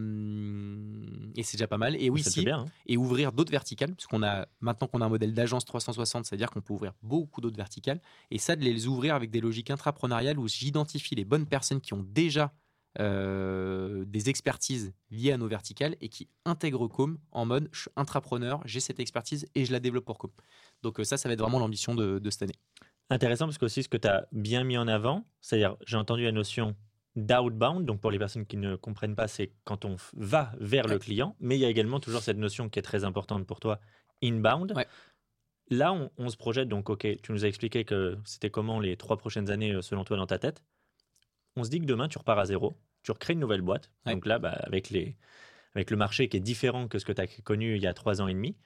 [1.37, 1.97] et c'est déjà pas mal.
[1.97, 2.61] Et oui, si, bien.
[2.61, 2.65] hein.
[2.87, 6.61] et ouvrir d'autres verticales, puisqu'on a maintenant qu'on a un modèle d'agence 360, c'est-à-dire qu'on
[6.61, 8.01] peut ouvrir beaucoup d'autres verticales,
[8.31, 11.93] et ça de les ouvrir avec des logiques intrapreneuriales où j'identifie les bonnes personnes qui
[11.95, 12.53] ont déjà
[13.01, 17.91] euh, des expertises liées à nos verticales et qui intègrent Com en mode je suis
[17.97, 20.31] intrapreneur, j'ai cette expertise et je la développe pour Com.
[20.83, 22.57] Donc euh, ça, ça va être vraiment l'ambition de, de cette année.
[23.09, 26.23] Intéressant parce que aussi ce que tu as bien mis en avant, c'est-à-dire j'ai entendu
[26.25, 26.77] la notion
[27.15, 30.99] d'outbound, donc pour les personnes qui ne comprennent pas, c'est quand on va vers le
[30.99, 33.81] client, mais il y a également toujours cette notion qui est très importante pour toi,
[34.23, 34.73] inbound.
[34.75, 34.87] Ouais.
[35.69, 38.97] Là, on, on se projette, donc ok, tu nous as expliqué que c'était comment les
[38.97, 40.65] trois prochaines années euh, selon toi dans ta tête.
[41.57, 43.91] On se dit que demain, tu repars à zéro, tu recrées une nouvelle boîte.
[44.07, 44.15] Ouais.
[44.15, 45.17] Donc là, bah, avec, les,
[45.75, 47.95] avec le marché qui est différent que ce que tu as connu il y a
[47.95, 48.57] trois ans et demi,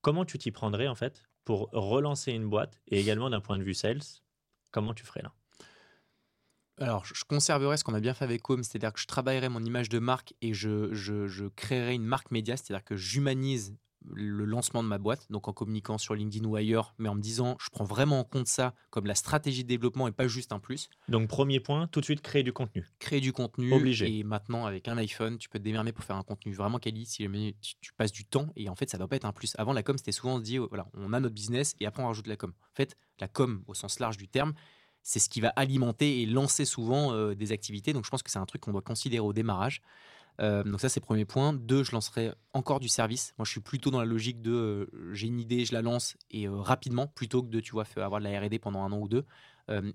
[0.00, 3.64] comment tu t'y prendrais en fait pour relancer une boîte et également d'un point de
[3.64, 4.02] vue sales,
[4.70, 5.32] comment tu ferais là?
[6.82, 9.62] Alors, je conserverai ce qu'on a bien fait avec Com, c'est-à-dire que je travaillerai mon
[9.64, 13.76] image de marque et je, je, je créerai une marque média, c'est-à-dire que j'humanise
[14.14, 17.20] le lancement de ma boîte, donc en communiquant sur LinkedIn ou ailleurs, mais en me
[17.20, 20.52] disant, je prends vraiment en compte ça comme la stratégie de développement et pas juste
[20.52, 20.88] un plus.
[21.08, 22.84] Donc premier point, tout de suite créer du contenu.
[22.98, 23.72] Créer du contenu.
[23.72, 24.18] Obligé.
[24.18, 27.06] Et maintenant, avec un iPhone, tu peux te démerder pour faire un contenu vraiment quali
[27.06, 27.28] si
[27.80, 28.48] tu, passes du temps.
[28.56, 29.54] Et en fait, ça ne doit pas être un plus.
[29.58, 32.08] Avant, la com, c'était souvent dit, oh, voilà, on a notre business et après, on
[32.08, 32.52] rajoute la com.
[32.60, 34.54] En fait, la com, au sens large du terme,
[35.02, 37.92] c'est ce qui va alimenter et lancer souvent des activités.
[37.92, 39.82] Donc, je pense que c'est un truc qu'on doit considérer au démarrage.
[40.38, 41.52] Donc ça, c'est le premier point.
[41.52, 43.34] Deux, je lancerai encore du service.
[43.38, 46.48] Moi, je suis plutôt dans la logique de j'ai une idée, je la lance et
[46.48, 49.24] rapidement, plutôt que de tu vois avoir de la R&D pendant un an ou deux.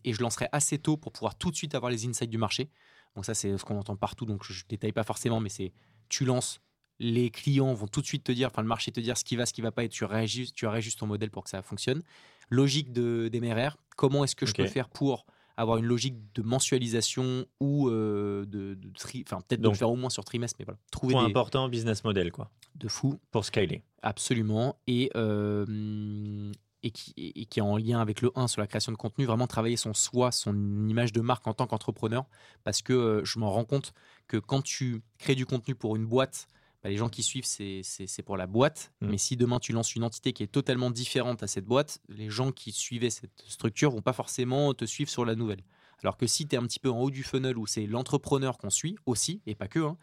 [0.03, 2.69] Et je lancerai assez tôt pour pouvoir tout de suite avoir les insights du marché.
[3.17, 4.25] Donc ça, c'est ce qu'on entend partout.
[4.25, 5.73] Donc je, ne détaille pas forcément, mais c'est
[6.07, 6.61] tu lances
[6.99, 9.35] les clients vont tout de suite te dire, enfin le marché te dire ce qui
[9.35, 11.61] va, ce qui va pas, et tu réajustes, tu réajustes ton modèle pour que ça
[11.61, 12.01] fonctionne.
[12.49, 15.25] Logique de d'MRR, comment est-ce que je peux faire pour
[15.57, 19.89] avoir une logique de mensualisation ou euh, de, de tri- enfin peut-être de le faire
[19.89, 23.19] au moins sur trimestre, mais voilà, trouver Point des important, business model, quoi, de fou,
[23.31, 23.81] pour scaler.
[24.03, 26.51] absolument, et euh,
[26.83, 29.25] et qui, et qui est en lien avec le 1 sur la création de contenu,
[29.25, 30.53] vraiment travailler son soi, son
[30.87, 32.25] image de marque en tant qu'entrepreneur,
[32.63, 33.93] parce que euh, je m'en rends compte
[34.27, 36.47] que quand tu crées du contenu pour une boîte,
[36.87, 39.07] bah, les gens qui suivent, c'est pour la boîte, Mm.
[39.09, 42.29] mais si demain tu lances une entité qui est totalement différente à cette boîte, les
[42.29, 45.63] gens qui suivaient cette structure vont pas forcément te suivre sur la nouvelle.
[46.01, 48.57] Alors que si tu es un petit peu en haut du funnel où c'est l'entrepreneur
[48.57, 49.97] qu'on suit aussi, et pas que, hein,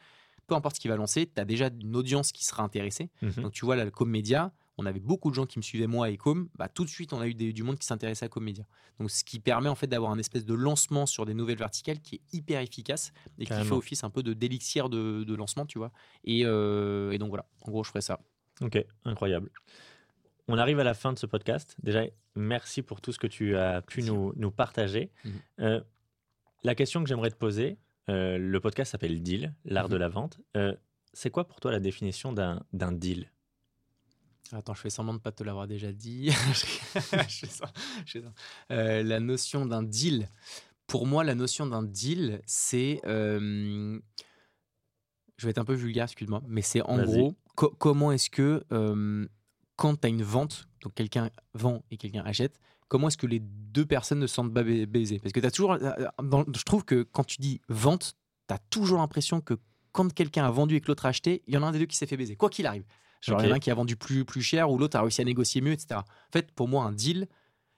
[0.47, 3.09] peu importe ce qu'il va lancer, tu as déjà une audience qui sera intéressée.
[3.22, 3.45] Mhm.
[3.45, 6.10] Donc tu vois, là, le Comedia, on avait beaucoup de gens qui me suivaient moi
[6.10, 6.48] et Com.
[6.56, 8.64] Bah, tout de suite, on a eu des- du monde qui s'intéressait à Comedia.
[8.98, 12.00] Donc ce qui permet en fait d'avoir un espèce de lancement sur des nouvelles verticales
[12.00, 15.64] qui est hyper efficace et qui fait office un peu de d'élixir de, de lancement,
[15.66, 15.92] tu vois.
[16.24, 18.20] Et, euh, et donc voilà, en gros, je ferai ça.
[18.60, 19.50] Ok, incroyable.
[20.48, 21.74] On arrive à la fin de ce podcast.
[21.82, 22.04] Déjà,
[22.34, 25.10] merci pour tout ce que tu as pu nous, nous partager.
[25.24, 25.32] Mhm.
[25.60, 25.80] Euh,
[26.64, 27.78] la question que j'aimerais te poser,
[28.10, 30.00] euh, le podcast s'appelle Deal, l'art de Mhm.
[30.00, 30.40] la vente.
[31.12, 33.30] C'est quoi pour toi la définition d'un deal?
[34.53, 36.30] Attends, je fais semblant de pas te l'avoir déjà dit.
[36.53, 37.01] je fais
[37.47, 37.72] ça,
[38.07, 38.32] je fais ça.
[38.70, 40.28] Euh, la notion d'un deal.
[40.86, 43.01] Pour moi, la notion d'un deal, c'est.
[43.07, 43.99] euh,
[45.36, 48.62] je vais être un peu vulgaire, excuse-moi, mais c'est en gros co- comment est-ce que
[48.72, 49.26] euh,
[49.76, 53.40] quand tu as une vente, donc quelqu'un vend et quelqu'un achète, comment est-ce que les
[53.40, 55.18] deux personnes ne se sentent pas ba- baisées?
[55.18, 55.76] Parce que tu as toujours.
[56.22, 58.14] dans- je trouve que quand tu dis vente,
[58.47, 59.55] tu as toujours l'impression que
[59.92, 61.78] quand quelqu'un a vendu et que l'autre a acheté, il y en a un des
[61.78, 62.84] deux qui s'est fait baiser, quoi qu'il arrive.
[63.32, 65.02] Genre, il y en a un qui a vendu plus, plus cher ou l'autre a
[65.02, 66.00] réussi à négocier mieux, etc.
[66.00, 67.26] En fait, pour moi, un deal,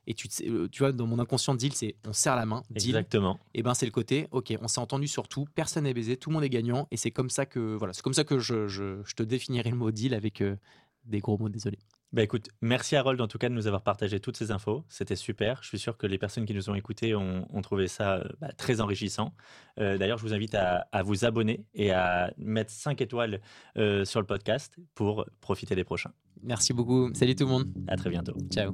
[0.09, 2.90] et tu, euh, tu vois, dans mon inconscient, deal, c'est on serre la main, deal,
[2.97, 3.38] Exactement.
[3.55, 6.30] et ben c'est le côté, ok, on s'est entendu sur tout, personne n'est baisé, tout
[6.30, 8.68] le monde est gagnant, et c'est comme ça que, voilà, c'est comme ça que je,
[8.68, 10.57] je- je te définirai le mot deal avec euh,
[11.05, 11.78] des gros mots, désolé.
[12.13, 14.85] Bah écoute, merci Harold en tout cas de nous avoir partagé toutes ces infos.
[14.89, 15.63] C'était super.
[15.63, 18.25] Je suis sûr que les personnes qui nous ont écoutés ont, ont trouvé ça euh,
[18.41, 19.35] bah, très enrichissant.
[19.81, 23.41] Euh, D'ailleurs, je vous invite à, à vous abonner et à mettre 5 étoiles
[23.77, 26.13] euh, sur le podcast pour profiter des prochains.
[26.43, 28.35] Merci beaucoup, salut tout le monde, À très bientôt.
[28.51, 28.73] ciao.